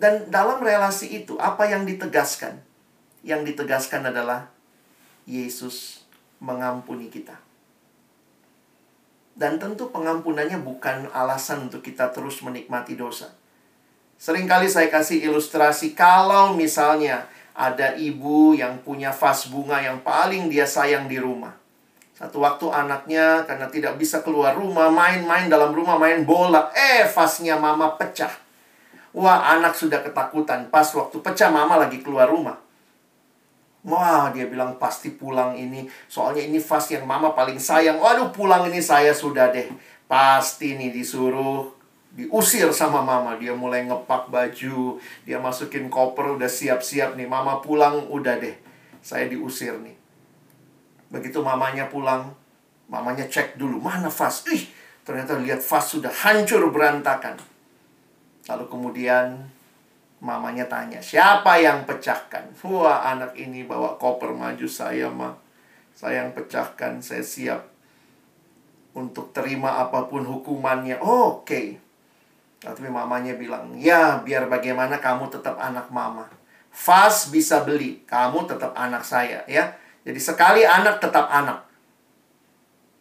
[0.02, 2.58] Dan dalam relasi itu apa yang ditegaskan?
[3.22, 4.50] Yang ditegaskan adalah
[5.30, 6.02] Yesus
[6.42, 7.38] mengampuni kita.
[9.38, 13.30] Dan tentu pengampunannya bukan alasan untuk kita terus menikmati dosa.
[14.18, 20.66] Seringkali saya kasih ilustrasi kalau misalnya ada ibu yang punya vas bunga yang paling dia
[20.66, 21.54] sayang di rumah.
[22.18, 26.74] Satu waktu anaknya karena tidak bisa keluar rumah, main-main dalam rumah, main bola.
[26.74, 28.41] Eh, vasnya mama pecah.
[29.12, 30.72] Wah, anak sudah ketakutan.
[30.72, 32.56] Pas waktu pecah, mama lagi keluar rumah.
[33.84, 35.84] Wah, dia bilang pasti pulang ini.
[36.08, 38.00] Soalnya ini vas yang mama paling sayang.
[38.00, 39.68] Waduh, pulang ini saya sudah deh.
[40.08, 41.68] Pasti nih disuruh
[42.12, 48.04] diusir sama mama dia mulai ngepak baju dia masukin koper udah siap-siap nih mama pulang
[48.04, 48.52] udah deh
[49.00, 49.96] saya diusir nih
[51.12, 52.32] Begitu mamanya pulang,
[52.88, 54.48] mamanya cek dulu, mana vas?
[54.48, 54.64] Ih,
[55.04, 57.36] ternyata lihat vas sudah hancur berantakan.
[58.50, 59.38] Lalu kemudian
[60.22, 62.50] mamanya tanya, siapa yang pecahkan?
[62.66, 65.34] Wah, anak ini bawa koper maju saya, mah.
[65.92, 67.62] Saya yang pecahkan, saya siap
[68.92, 71.00] untuk terima apa pun hukumannya.
[71.00, 71.46] Oh, Oke.
[71.46, 71.66] Okay.
[72.62, 76.30] Tapi mamanya bilang, ya biar bagaimana kamu tetap anak mama.
[76.70, 79.74] Fast bisa beli, kamu tetap anak saya ya.
[80.06, 81.66] Jadi sekali anak tetap anak.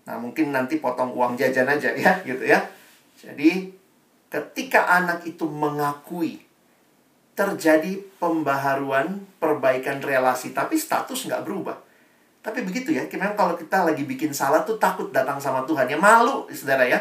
[0.10, 2.58] Nah, mungkin nanti potong uang jajan aja ya, gitu ya.
[3.14, 3.70] Jadi
[4.32, 6.40] ketika anak itu mengakui
[7.36, 11.76] terjadi pembaharuan, perbaikan relasi, tapi status nggak berubah.
[12.42, 15.86] Tapi begitu ya, memang kalau kita lagi bikin salah tuh takut datang sama Tuhan.
[15.86, 16.98] Ya malu, saudara ya.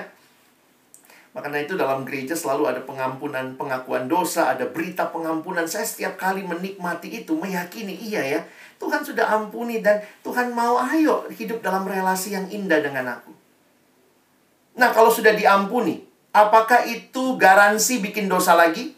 [1.31, 5.63] Makanya itu dalam gereja selalu ada pengampunan, pengakuan dosa, ada berita pengampunan.
[5.65, 8.41] Saya setiap kali menikmati itu, meyakini iya ya.
[8.83, 13.31] Tuhan sudah ampuni dan Tuhan mau ayo hidup dalam relasi yang indah dengan aku.
[14.81, 18.95] Nah kalau sudah diampuni, apakah itu garansi bikin dosa lagi?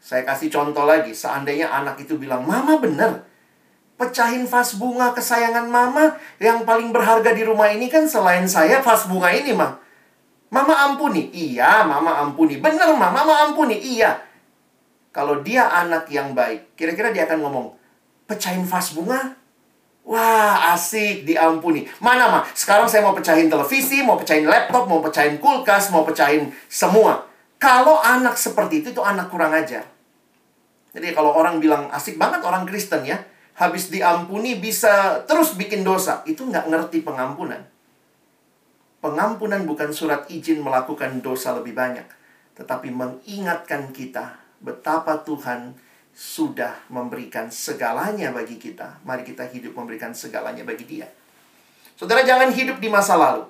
[0.00, 3.24] Saya kasih contoh lagi, seandainya anak itu bilang, Mama bener,
[4.00, 9.04] pecahin vas bunga kesayangan mama yang paling berharga di rumah ini kan selain saya vas
[9.04, 9.76] bunga ini mah.
[10.50, 11.30] Mama ampuni.
[11.30, 12.58] Iya, mama ampuni.
[12.58, 13.76] Bener, mama, mama ampuni.
[13.78, 14.18] Iya.
[15.14, 17.66] Kalau dia anak yang baik, kira-kira dia akan ngomong,
[18.26, 19.39] pecahin vas bunga?
[20.10, 21.86] Wah, asik, diampuni.
[22.02, 22.42] Mana, mah?
[22.50, 27.30] Sekarang saya mau pecahin televisi, mau pecahin laptop, mau pecahin kulkas, mau pecahin semua.
[27.62, 29.86] Kalau anak seperti itu, itu anak kurang ajar.
[30.90, 33.22] Jadi kalau orang bilang asik banget orang Kristen ya,
[33.54, 36.26] habis diampuni bisa terus bikin dosa.
[36.26, 37.62] Itu nggak ngerti pengampunan.
[38.98, 42.04] Pengampunan bukan surat izin melakukan dosa lebih banyak,
[42.58, 45.78] tetapi mengingatkan kita betapa Tuhan
[46.20, 49.00] sudah memberikan segalanya bagi kita.
[49.08, 51.08] Mari kita hidup memberikan segalanya bagi Dia.
[51.96, 53.48] Saudara, jangan hidup di masa lalu,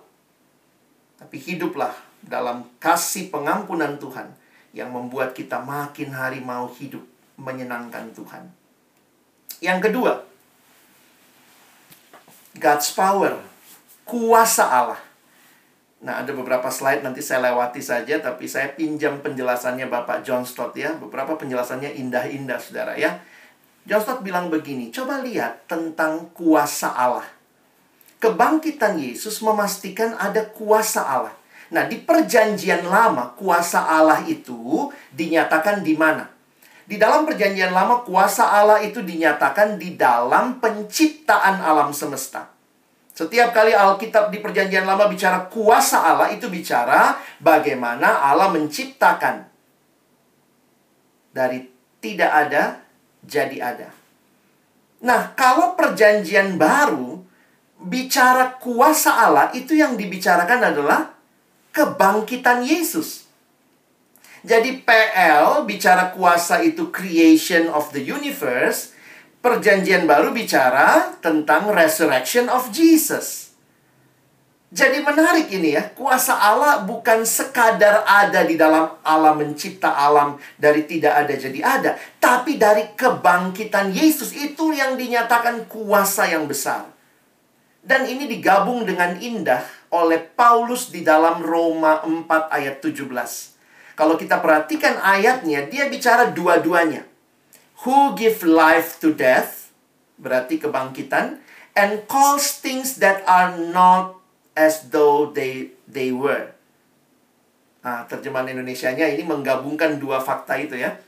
[1.18, 1.90] tapi hiduplah
[2.22, 4.30] dalam kasih pengampunan Tuhan
[4.70, 7.02] yang membuat kita makin hari mau hidup
[7.34, 8.46] menyenangkan Tuhan.
[9.58, 10.12] Yang kedua,
[12.54, 13.34] God's power,
[14.06, 15.02] kuasa Allah.
[16.01, 20.72] Nah, ada beberapa slide nanti saya lewati saja, tapi saya pinjam penjelasannya Bapak John Stott
[20.72, 20.96] ya.
[20.96, 23.20] Beberapa penjelasannya indah-indah, saudara ya.
[23.84, 27.28] John Stott bilang begini, coba lihat tentang kuasa Allah.
[28.20, 31.36] Kebangkitan Yesus memastikan ada kuasa Allah.
[31.70, 36.26] Nah, di perjanjian lama, kuasa Allah itu dinyatakan di mana?
[36.90, 42.49] Di dalam perjanjian lama, kuasa Allah itu dinyatakan di dalam penciptaan alam semesta.
[43.20, 49.44] Setiap kali Alkitab di perjanjian lama bicara kuasa Allah, itu bicara bagaimana Allah menciptakan.
[51.28, 51.68] Dari
[52.00, 52.80] tidak ada,
[53.20, 53.92] jadi ada.
[55.04, 57.20] Nah, kalau perjanjian baru,
[57.76, 61.12] bicara kuasa Allah, itu yang dibicarakan adalah
[61.76, 63.28] kebangkitan Yesus.
[64.40, 68.89] Jadi PL bicara kuasa itu creation of the universe,
[69.41, 73.51] perjanjian baru bicara tentang resurrection of Jesus.
[74.70, 80.86] Jadi menarik ini ya, kuasa Allah bukan sekadar ada di dalam alam mencipta alam dari
[80.86, 81.91] tidak ada jadi ada,
[82.22, 86.86] tapi dari kebangkitan Yesus itu yang dinyatakan kuasa yang besar.
[87.82, 93.11] Dan ini digabung dengan indah oleh Paulus di dalam Roma 4 ayat 17.
[93.99, 97.09] Kalau kita perhatikan ayatnya, dia bicara dua-duanya.
[97.85, 99.72] Who give life to death,
[100.20, 101.41] berarti kebangkitan,
[101.72, 104.20] and calls things that are not
[104.53, 106.53] as though they they were.
[107.81, 111.01] Nah, terjemahan Indonesia-nya ini menggabungkan dua fakta itu ya.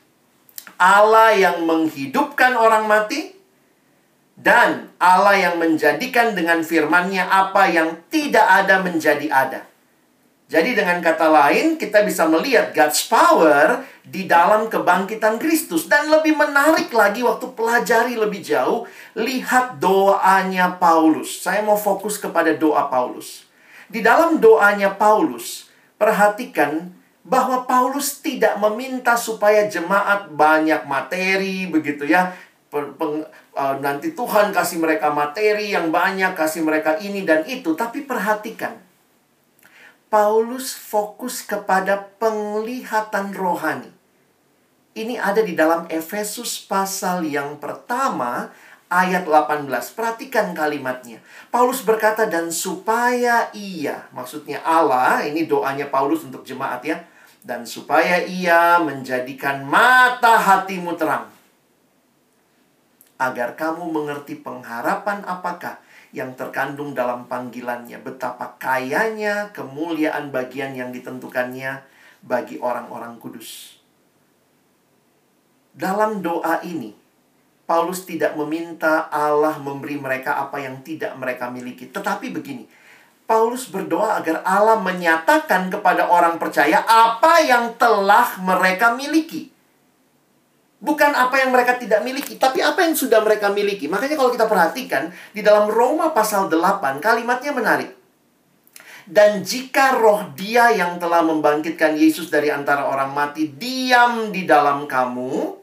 [0.80, 3.36] Allah yang menghidupkan orang mati
[4.38, 9.60] dan Allah yang menjadikan dengan firman-Nya apa yang tidak ada menjadi ada.
[10.52, 15.88] Jadi dengan kata lain, kita bisa melihat God's power di dalam kebangkitan Kristus.
[15.88, 18.84] Dan lebih menarik lagi waktu pelajari lebih jauh,
[19.16, 21.40] lihat doanya Paulus.
[21.40, 23.48] Saya mau fokus kepada doa Paulus.
[23.88, 26.92] Di dalam doanya Paulus, perhatikan
[27.24, 32.28] bahwa Paulus tidak meminta supaya jemaat banyak materi begitu ya.
[32.68, 33.24] Peng,
[33.56, 37.72] uh, nanti Tuhan kasih mereka materi yang banyak, kasih mereka ini dan itu.
[37.72, 38.91] Tapi perhatikan,
[40.12, 43.88] Paulus fokus kepada penglihatan rohani.
[44.92, 48.52] Ini ada di dalam Efesus pasal yang pertama
[48.92, 49.72] ayat 18.
[49.96, 51.16] Perhatikan kalimatnya.
[51.48, 57.00] Paulus berkata dan supaya ia, maksudnya Allah, ini doanya Paulus untuk jemaat ya.
[57.40, 61.32] Dan supaya ia menjadikan mata hatimu terang.
[63.16, 65.80] Agar kamu mengerti pengharapan apakah
[66.12, 68.00] yang terkandung dalam panggilannya.
[68.04, 71.80] Betapa kayanya kemuliaan bagian yang ditentukannya
[72.22, 73.80] bagi orang-orang kudus.
[75.72, 76.92] Dalam doa ini,
[77.64, 81.88] Paulus tidak meminta Allah memberi mereka apa yang tidak mereka miliki.
[81.88, 82.68] Tetapi begini,
[83.24, 89.51] Paulus berdoa agar Allah menyatakan kepada orang percaya apa yang telah mereka miliki.
[90.82, 93.86] Bukan apa yang mereka tidak miliki, tapi apa yang sudah mereka miliki.
[93.86, 97.94] Makanya kalau kita perhatikan, di dalam Roma pasal 8, kalimatnya menarik.
[99.06, 104.90] Dan jika roh dia yang telah membangkitkan Yesus dari antara orang mati diam di dalam
[104.90, 105.62] kamu,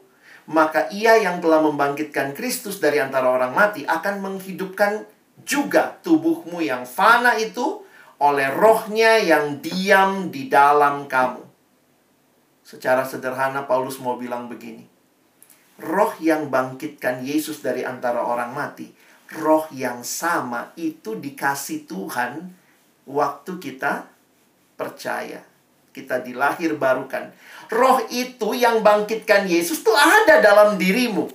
[0.50, 5.04] maka ia yang telah membangkitkan Kristus dari antara orang mati akan menghidupkan
[5.46, 7.80] juga tubuhmu yang fana itu
[8.20, 11.40] oleh rohnya yang diam di dalam kamu.
[12.66, 14.89] Secara sederhana Paulus mau bilang begini.
[15.80, 18.92] Roh yang bangkitkan Yesus dari antara orang mati,
[19.40, 22.52] roh yang sama itu dikasih Tuhan
[23.08, 24.04] waktu kita
[24.76, 25.50] percaya
[25.90, 27.34] kita dilahir barukan.
[27.70, 31.30] Roh itu yang bangkitkan Yesus tuh ada dalam dirimu.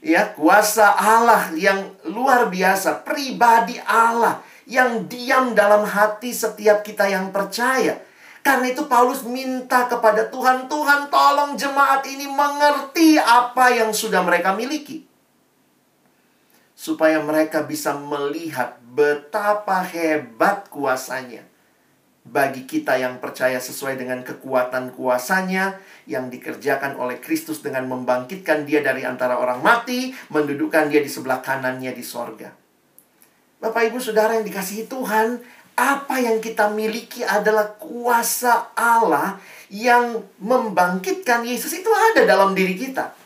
[0.00, 7.28] Ya, kuasa Allah yang luar biasa, pribadi Allah yang diam dalam hati setiap kita yang
[7.28, 8.00] percaya.
[8.40, 14.56] Karena itu Paulus minta kepada Tuhan, Tuhan tolong jemaat ini mengerti apa yang sudah mereka
[14.56, 15.04] miliki.
[16.72, 21.44] Supaya mereka bisa melihat betapa hebat kuasanya
[22.30, 28.84] bagi kita yang percaya sesuai dengan kekuatan kuasanya yang dikerjakan oleh Kristus dengan membangkitkan dia
[28.84, 32.52] dari antara orang mati, mendudukkan dia di sebelah kanannya di sorga.
[33.60, 35.36] Bapak Ibu Saudara yang dikasihi Tuhan,
[35.80, 39.40] apa yang kita miliki adalah kuasa Allah
[39.72, 43.16] yang membangkitkan Yesus itu ada dalam diri kita.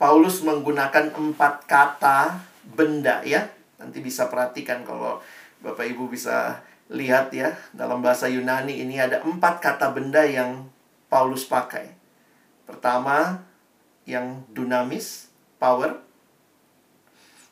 [0.00, 3.44] Paulus menggunakan empat kata benda ya.
[3.76, 5.20] Nanti bisa perhatikan kalau
[5.60, 10.64] Bapak Ibu bisa lihat ya, dalam bahasa Yunani ini ada empat kata benda yang
[11.12, 11.92] Paulus pakai.
[12.64, 13.44] Pertama,
[14.06, 15.28] yang dunamis,
[15.58, 16.05] power.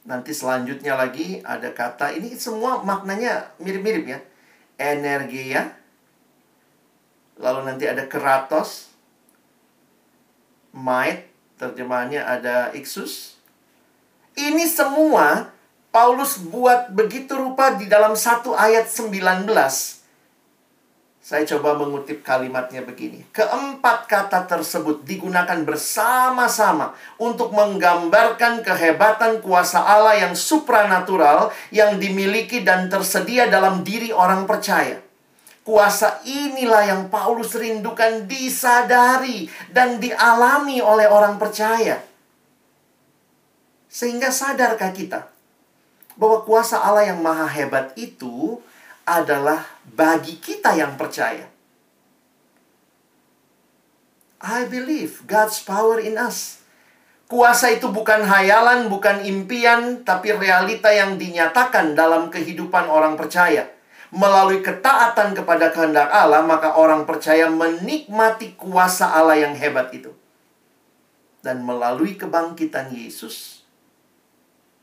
[0.05, 4.21] Nanti selanjutnya lagi ada kata, ini semua maknanya mirip-mirip ya.
[4.77, 5.73] Energia.
[7.41, 8.93] Lalu nanti ada keratos.
[10.77, 13.39] Might, terjemahannya ada ixus.
[14.35, 15.55] Ini semua
[15.95, 19.47] Paulus buat begitu rupa di dalam satu ayat 19.
[21.25, 23.25] Saya coba mengutip kalimatnya begini.
[23.33, 32.93] Keempat kata tersebut digunakan bersama-sama untuk menggambarkan kehebatan kuasa Allah yang supranatural yang dimiliki dan
[32.93, 35.01] tersedia dalam diri orang percaya.
[35.65, 42.05] Kuasa inilah yang Paulus rindukan disadari dan dialami oleh orang percaya.
[43.89, 45.25] Sehingga sadarkah kita
[46.21, 48.61] bahwa kuasa Allah yang maha hebat itu
[49.05, 51.45] adalah bagi kita yang percaya.
[54.45, 56.61] I believe God's power in us.
[57.25, 63.73] Kuasa itu bukan hayalan, bukan impian, tapi realita yang dinyatakan dalam kehidupan orang percaya.
[64.13, 70.13] Melalui ketaatan kepada kehendak Allah, maka orang percaya menikmati kuasa Allah yang hebat itu.
[71.41, 73.65] Dan melalui kebangkitan Yesus,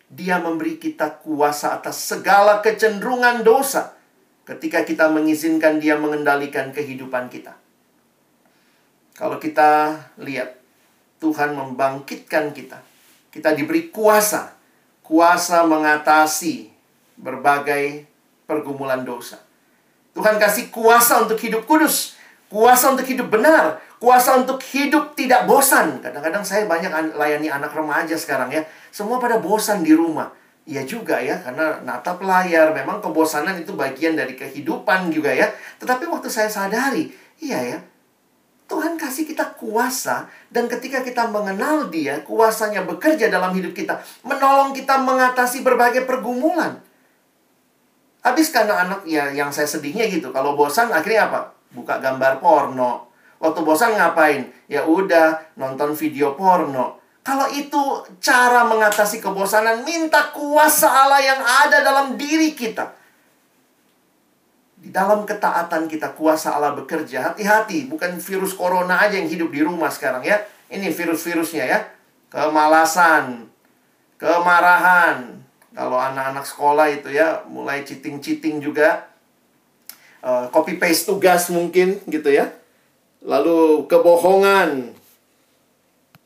[0.09, 4.01] dia memberi kita kuasa atas segala kecenderungan dosa
[4.45, 7.55] ketika kita mengizinkan Dia mengendalikan kehidupan kita.
[9.15, 10.57] Kalau kita lihat
[11.21, 12.81] Tuhan membangkitkan kita,
[13.29, 14.57] kita diberi kuasa,
[15.05, 16.73] kuasa mengatasi
[17.21, 18.09] berbagai
[18.49, 19.37] pergumulan dosa.
[20.11, 22.17] Tuhan kasih kuasa untuk hidup kudus,
[22.51, 26.01] kuasa untuk hidup benar, kuasa untuk hidup tidak bosan.
[26.01, 30.33] Kadang-kadang saya banyak layani anak remaja sekarang ya semua pada bosan di rumah.
[30.72, 35.51] Ya juga ya, karena natap layar, memang kebosanan itu bagian dari kehidupan juga ya.
[35.84, 37.11] Tetapi waktu saya sadari,
[37.43, 37.78] iya ya,
[38.72, 44.72] Tuhan kasih kita kuasa dan ketika kita mengenal dia, kuasanya bekerja dalam hidup kita, menolong
[44.72, 46.80] kita mengatasi berbagai pergumulan.
[48.24, 51.51] Habis karena anak ya yang saya sedihnya gitu, kalau bosan akhirnya apa?
[51.76, 53.11] Buka gambar porno.
[53.43, 54.47] Waktu bosan ngapain?
[54.72, 57.01] Ya udah nonton video porno.
[57.22, 57.78] Kalau itu
[58.17, 62.97] cara mengatasi kebosanan, minta kuasa Allah yang ada dalam diri kita.
[64.82, 67.30] Di dalam ketaatan kita, kuasa Allah bekerja.
[67.30, 70.41] Hati-hati, bukan virus corona aja yang hidup di rumah sekarang ya.
[70.74, 71.80] Ini virus-virusnya ya.
[72.34, 73.45] Kemalasan,
[74.17, 75.45] kemarahan.
[75.78, 79.05] Kalau anak-anak sekolah itu ya, mulai cheating-cheating juga.
[80.26, 82.49] Uh, copy paste tugas mungkin gitu ya.
[83.22, 84.97] Lalu kebohongan,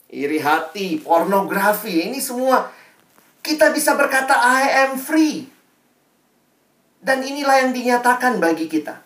[0.10, 2.72] iri hati, pornografi, ini semua
[3.46, 5.46] Kita bisa berkata, I am free.
[6.98, 9.06] Dan inilah yang dinyatakan bagi kita.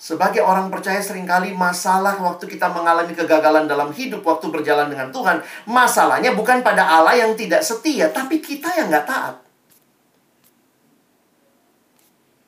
[0.00, 5.12] Sebagai orang percaya sering kali masalah waktu kita mengalami kegagalan dalam hidup waktu berjalan dengan
[5.12, 5.44] Tuhan.
[5.68, 9.36] Masalahnya bukan pada Allah yang tidak setia, tapi kita yang nggak taat.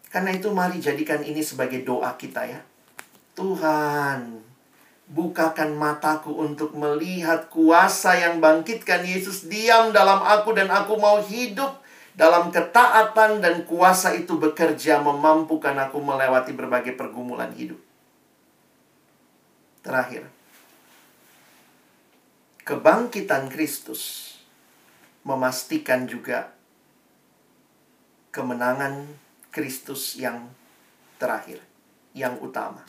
[0.08, 2.64] Karena itu mari jadikan ini sebagai doa kita ya.
[3.36, 4.42] Tuhan,
[5.10, 11.82] bukakan mataku untuk melihat kuasa yang bangkitkan Yesus diam dalam aku dan aku mau hidup
[12.14, 17.78] dalam ketaatan dan kuasa itu bekerja memampukan aku melewati berbagai pergumulan hidup.
[19.82, 20.30] Terakhir,
[22.62, 24.36] kebangkitan Kristus
[25.26, 26.54] memastikan juga
[28.30, 29.10] kemenangan
[29.50, 30.46] Kristus yang
[31.18, 31.58] terakhir,
[32.14, 32.86] yang utama.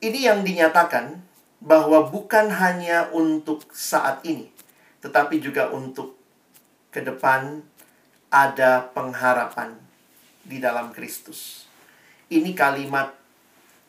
[0.00, 1.20] Ini yang dinyatakan
[1.60, 4.48] bahwa bukan hanya untuk saat ini,
[5.04, 6.16] tetapi juga untuk
[6.88, 7.60] ke depan
[8.32, 9.76] ada pengharapan
[10.40, 11.68] di dalam Kristus.
[12.32, 13.12] Ini kalimat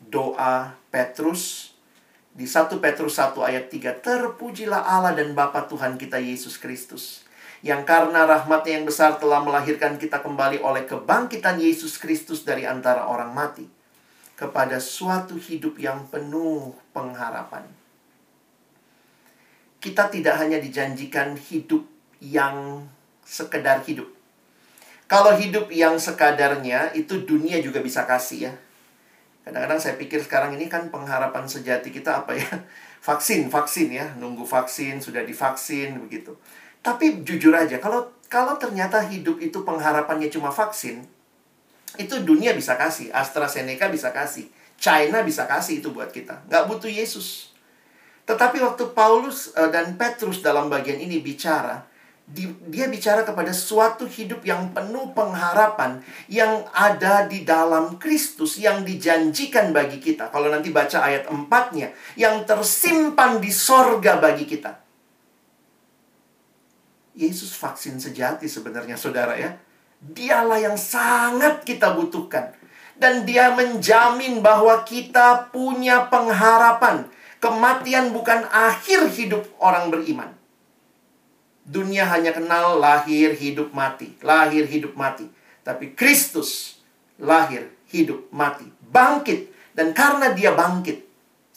[0.04, 1.72] doa Petrus
[2.36, 4.04] di 1 Petrus 1 ayat 3.
[4.04, 7.24] Terpujilah Allah dan Bapa Tuhan kita Yesus Kristus
[7.64, 13.08] yang karena rahmatnya yang besar telah melahirkan kita kembali oleh kebangkitan Yesus Kristus dari antara
[13.08, 13.64] orang mati
[14.42, 17.62] kepada suatu hidup yang penuh pengharapan.
[19.78, 21.86] Kita tidak hanya dijanjikan hidup
[22.18, 22.82] yang
[23.22, 24.10] sekedar hidup.
[25.06, 28.52] Kalau hidup yang sekadarnya itu dunia juga bisa kasih ya.
[29.46, 32.50] Kadang-kadang saya pikir sekarang ini kan pengharapan sejati kita apa ya?
[33.06, 36.30] Vaksin, vaksin ya, nunggu vaksin, sudah divaksin begitu.
[36.86, 41.02] Tapi jujur aja, kalau kalau ternyata hidup itu pengharapannya cuma vaksin,
[42.00, 44.48] itu dunia bisa kasih, AstraZeneca bisa kasih,
[44.80, 46.48] China bisa kasih itu buat kita.
[46.48, 47.52] Nggak butuh Yesus.
[48.24, 51.84] Tetapi waktu Paulus eh, dan Petrus dalam bagian ini bicara,
[52.70, 59.74] dia bicara kepada suatu hidup yang penuh pengharapan yang ada di dalam Kristus yang dijanjikan
[59.74, 60.30] bagi kita.
[60.32, 64.80] Kalau nanti baca ayat empatnya yang tersimpan di sorga bagi kita.
[67.12, 69.52] Yesus vaksin sejati sebenarnya saudara ya.
[70.02, 72.50] Dialah yang sangat kita butuhkan.
[72.98, 77.06] Dan dia menjamin bahwa kita punya pengharapan.
[77.38, 80.30] Kematian bukan akhir hidup orang beriman.
[81.62, 84.18] Dunia hanya kenal lahir, hidup, mati.
[84.22, 85.30] Lahir, hidup, mati.
[85.62, 86.82] Tapi Kristus
[87.22, 88.66] lahir, hidup, mati.
[88.90, 89.54] Bangkit.
[89.74, 91.06] Dan karena dia bangkit,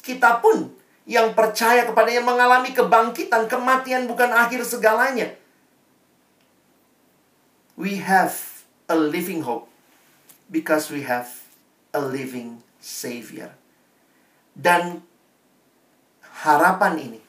[0.05, 0.69] kita pun
[1.09, 3.49] yang percaya kepadanya mengalami kebangkitan.
[3.49, 5.33] Kematian bukan akhir segalanya
[7.75, 9.67] we have a living hope
[10.47, 11.27] because we have
[11.91, 13.51] a living Savior.
[14.55, 15.03] Dan
[16.43, 17.21] harapan ini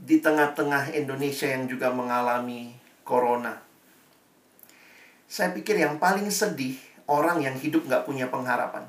[0.00, 2.72] di tengah-tengah Indonesia yang juga mengalami
[3.04, 3.60] corona.
[5.28, 6.76] Saya pikir yang paling sedih
[7.08, 8.88] orang yang hidup nggak punya pengharapan.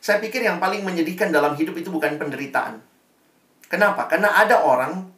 [0.00, 2.80] Saya pikir yang paling menyedihkan dalam hidup itu bukan penderitaan.
[3.68, 4.08] Kenapa?
[4.08, 5.12] Karena ada orang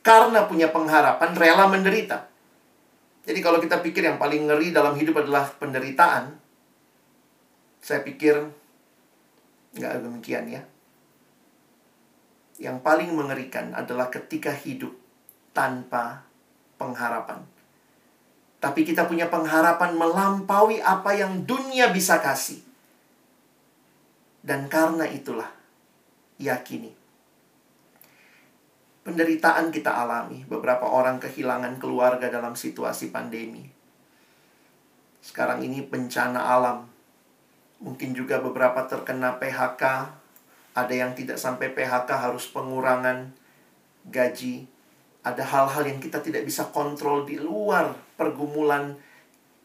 [0.00, 2.29] karena punya pengharapan rela menderita.
[3.24, 6.40] Jadi kalau kita pikir yang paling ngeri dalam hidup adalah penderitaan,
[7.80, 8.36] saya pikir
[9.76, 10.62] nggak demikian ya.
[12.60, 14.92] Yang paling mengerikan adalah ketika hidup
[15.56, 16.24] tanpa
[16.76, 17.44] pengharapan.
[18.60, 22.60] Tapi kita punya pengharapan melampaui apa yang dunia bisa kasih.
[24.44, 25.48] Dan karena itulah,
[26.36, 26.99] yakini
[29.10, 30.46] penderitaan kita alami.
[30.46, 33.66] Beberapa orang kehilangan keluarga dalam situasi pandemi.
[35.18, 36.86] Sekarang ini bencana alam.
[37.82, 39.82] Mungkin juga beberapa terkena PHK.
[40.78, 43.34] Ada yang tidak sampai PHK harus pengurangan
[44.06, 44.70] gaji.
[45.26, 48.94] Ada hal-hal yang kita tidak bisa kontrol di luar pergumulan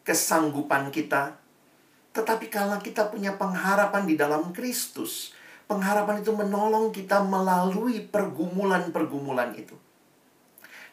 [0.01, 1.37] kesanggupan kita.
[2.17, 5.34] Tetapi kalau kita punya pengharapan di dalam Kristus,
[5.65, 9.73] pengharapan itu menolong kita melalui pergumulan-pergumulan itu.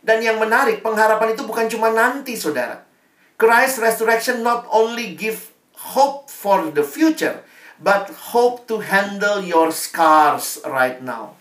[0.02, 2.82] Dan yang menarik, pengharapan itu bukan cuma nanti, saudara.
[3.38, 5.54] Christ resurrection not only give
[5.94, 7.46] hope for the future,
[7.78, 11.38] but hope to handle your scars right now.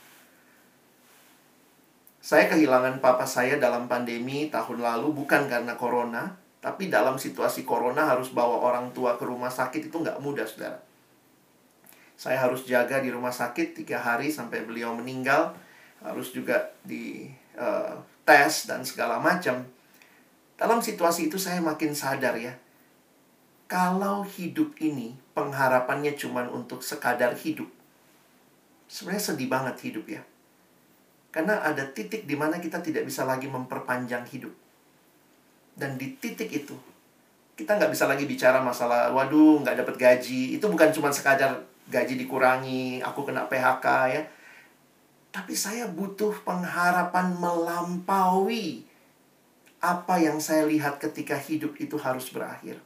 [2.21, 8.05] Saya kehilangan papa saya dalam pandemi tahun lalu bukan karena corona, tapi dalam situasi corona
[8.13, 10.90] harus bawa orang tua ke rumah sakit itu nggak mudah, saudara.
[12.22, 15.57] Saya harus jaga di rumah sakit tiga hari sampai beliau meninggal.
[16.05, 17.26] Harus juga di
[17.57, 19.65] uh, tes dan segala macam.
[20.53, 22.53] Dalam situasi itu saya makin sadar ya.
[23.65, 27.65] Kalau hidup ini pengharapannya cuma untuk sekadar hidup.
[28.86, 30.22] Sebenarnya sedih banget hidup ya.
[31.34, 34.53] Karena ada titik di mana kita tidak bisa lagi memperpanjang hidup.
[35.74, 36.78] Dan di titik itu,
[37.57, 40.59] kita nggak bisa lagi bicara masalah, waduh nggak dapat gaji.
[40.59, 44.23] Itu bukan cuma sekadar gaji dikurangi, aku kena PHK ya.
[45.31, 48.87] Tapi saya butuh pengharapan melampaui
[49.83, 52.79] apa yang saya lihat ketika hidup itu harus berakhir.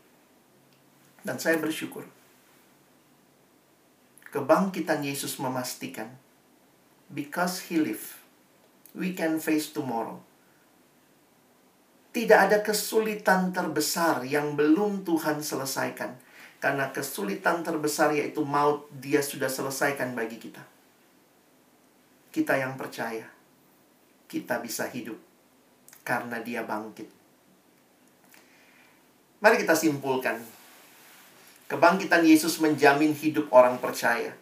[1.22, 2.06] Dan saya bersyukur.
[4.34, 6.12] Kebangkitan Yesus memastikan,
[7.08, 8.20] because He live,
[8.92, 10.20] we can face tomorrow.
[12.12, 16.25] Tidak ada kesulitan terbesar yang belum Tuhan selesaikan.
[16.58, 20.64] Karena kesulitan terbesar yaitu maut, dia sudah selesaikan bagi kita.
[22.34, 23.28] Kita yang percaya,
[24.28, 25.20] kita bisa hidup
[26.04, 27.08] karena dia bangkit.
[29.40, 30.42] Mari kita simpulkan
[31.66, 34.38] Kebangkitan Yesus menjamin hidup orang percaya.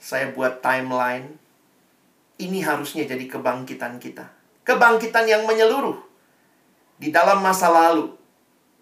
[0.00, 1.36] Saya buat timeline.
[2.40, 4.24] Ini harusnya jadi kebangkitan kita.
[4.64, 6.00] Kebangkitan yang menyeluruh.
[6.96, 8.16] Di dalam masa lalu,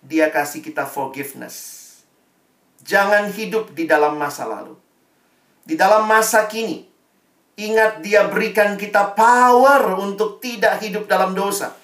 [0.05, 1.87] dia kasih kita forgiveness.
[2.83, 4.79] Jangan hidup di dalam masa lalu.
[5.67, 6.89] Di dalam masa kini,
[7.61, 11.77] ingat dia berikan kita power untuk tidak hidup dalam dosa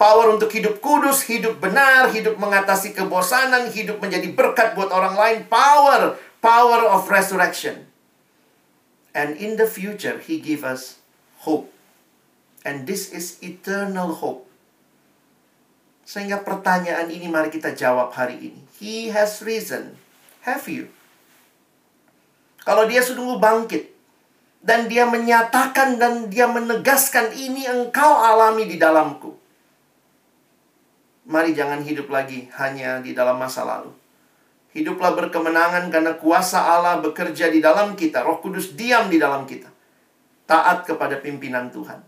[0.00, 5.38] Power untuk hidup kudus, hidup benar, hidup mengatasi kebosanan, hidup menjadi berkat buat orang lain.
[5.44, 7.84] Power, power of resurrection.
[9.12, 11.04] And in the future, He give us
[11.44, 11.68] hope.
[12.64, 14.48] And this is eternal hope.
[16.10, 18.60] Sehingga pertanyaan ini mari kita jawab hari ini.
[18.82, 19.94] He has risen.
[20.42, 20.90] Have you?
[22.66, 23.94] Kalau dia sudah bangkit,
[24.58, 29.38] dan dia menyatakan dan dia menegaskan ini engkau alami di dalamku.
[31.30, 33.94] Mari jangan hidup lagi hanya di dalam masa lalu.
[34.74, 38.26] Hiduplah berkemenangan karena kuasa Allah bekerja di dalam kita.
[38.26, 39.70] Roh Kudus diam di dalam kita.
[40.50, 42.02] Taat kepada pimpinan Tuhan.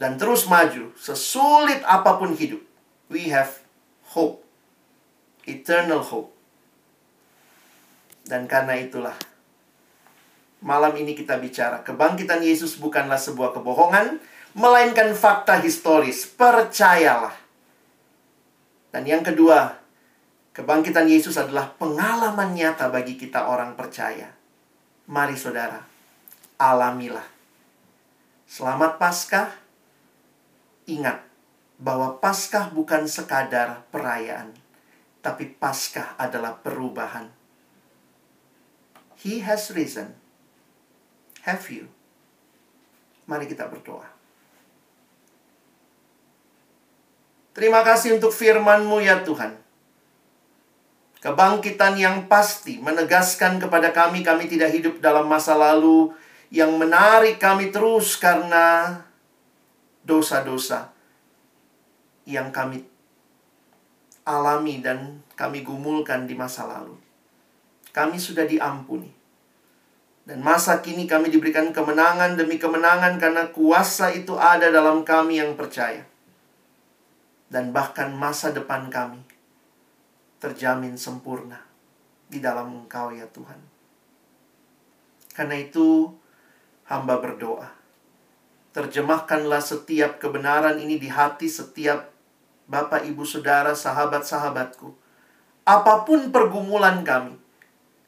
[0.00, 0.92] Dan terus maju.
[0.96, 2.69] Sesulit apa pun hidup.
[3.10, 3.60] We have
[4.14, 4.40] hope.
[5.44, 6.30] Eternal hope.
[8.24, 9.18] Dan karena itulah
[10.60, 14.22] malam ini kita bicara kebangkitan Yesus bukanlah sebuah kebohongan,
[14.54, 16.28] melainkan fakta historis.
[16.28, 17.40] Percayalah
[18.90, 19.78] dan yang kedua,
[20.50, 24.34] kebangkitan Yesus adalah pengalaman nyata bagi kita orang percaya.
[25.06, 25.78] Mari saudara,
[26.58, 27.26] alamilah.
[28.50, 29.54] Selamat Paskah.
[30.90, 31.22] Ingat
[31.80, 34.52] bahwa Paskah bukan sekadar perayaan,
[35.24, 37.32] tapi Paskah adalah perubahan.
[39.16, 40.12] He has risen.
[41.48, 41.88] Have you?
[43.24, 44.04] Mari kita berdoa.
[47.56, 49.56] Terima kasih untuk firman-Mu ya Tuhan.
[51.20, 56.12] Kebangkitan yang pasti menegaskan kepada kami kami tidak hidup dalam masa lalu
[56.48, 59.04] yang menarik kami terus karena
[60.00, 60.96] dosa-dosa
[62.30, 62.86] yang kami
[64.24, 66.94] alami dan kami gumulkan di masa lalu.
[67.90, 69.10] Kami sudah diampuni.
[70.22, 75.58] Dan masa kini kami diberikan kemenangan demi kemenangan karena kuasa itu ada dalam kami yang
[75.58, 76.06] percaya
[77.50, 79.20] dan bahkan masa depan kami
[80.38, 81.66] terjamin sempurna
[82.30, 83.58] di dalam Engkau ya Tuhan.
[85.34, 86.14] Karena itu
[86.86, 87.66] hamba berdoa.
[88.70, 92.09] Terjemahkanlah setiap kebenaran ini di hati setiap
[92.70, 94.94] Bapak, Ibu, Saudara, sahabat-sahabatku.
[95.66, 97.34] Apa pun pergumulan kami.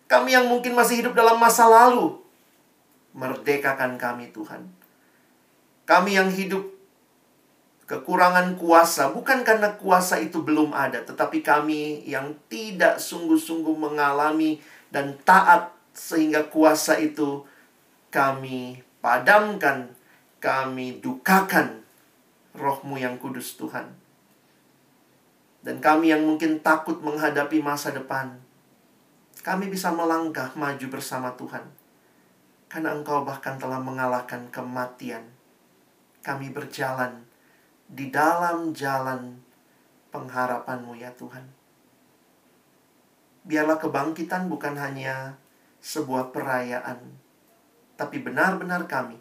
[0.07, 2.23] Kami yang mungkin masih hidup dalam masa lalu.
[3.11, 4.71] Merdekakan kami Tuhan.
[5.83, 6.63] Kami yang hidup
[7.91, 15.19] kekurangan kuasa bukan karena kuasa itu belum ada, tetapi kami yang tidak sungguh-sungguh mengalami dan
[15.27, 17.45] taat sehingga kuasa itu
[18.09, 19.93] kami padamkan,
[20.39, 21.85] kami dukakan
[22.57, 24.02] rohmu yang kudus Tuhan.
[25.63, 28.35] Dan kami yang mungkin takut menghadapi masa depan,
[29.47, 31.63] kami bisa melangkah maju bersama Tuhan.
[32.67, 35.23] Karena engkau bahkan telah mengalahkan kematian.
[36.23, 37.23] Kami berjalan
[37.87, 39.39] di dalam jalan
[40.11, 41.45] pengharapanmu ya Tuhan.
[43.43, 45.35] Biarlah kebangkitan bukan hanya
[45.83, 47.03] sebuah perayaan,
[47.99, 49.19] tapi benar-benar kami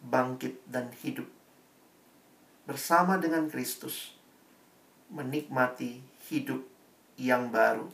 [0.00, 1.28] bangkit dan hidup
[2.64, 4.13] bersama dengan Kristus,
[5.14, 6.60] menikmati hidup
[7.14, 7.86] yang baru.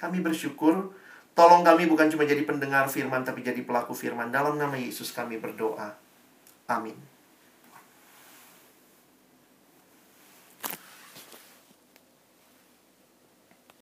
[0.00, 0.96] Kami bersyukur,
[1.36, 4.32] tolong kami bukan cuma jadi pendengar firman, tapi jadi pelaku firman.
[4.32, 5.92] Dalam nama Yesus kami berdoa.
[6.68, 7.07] Amin.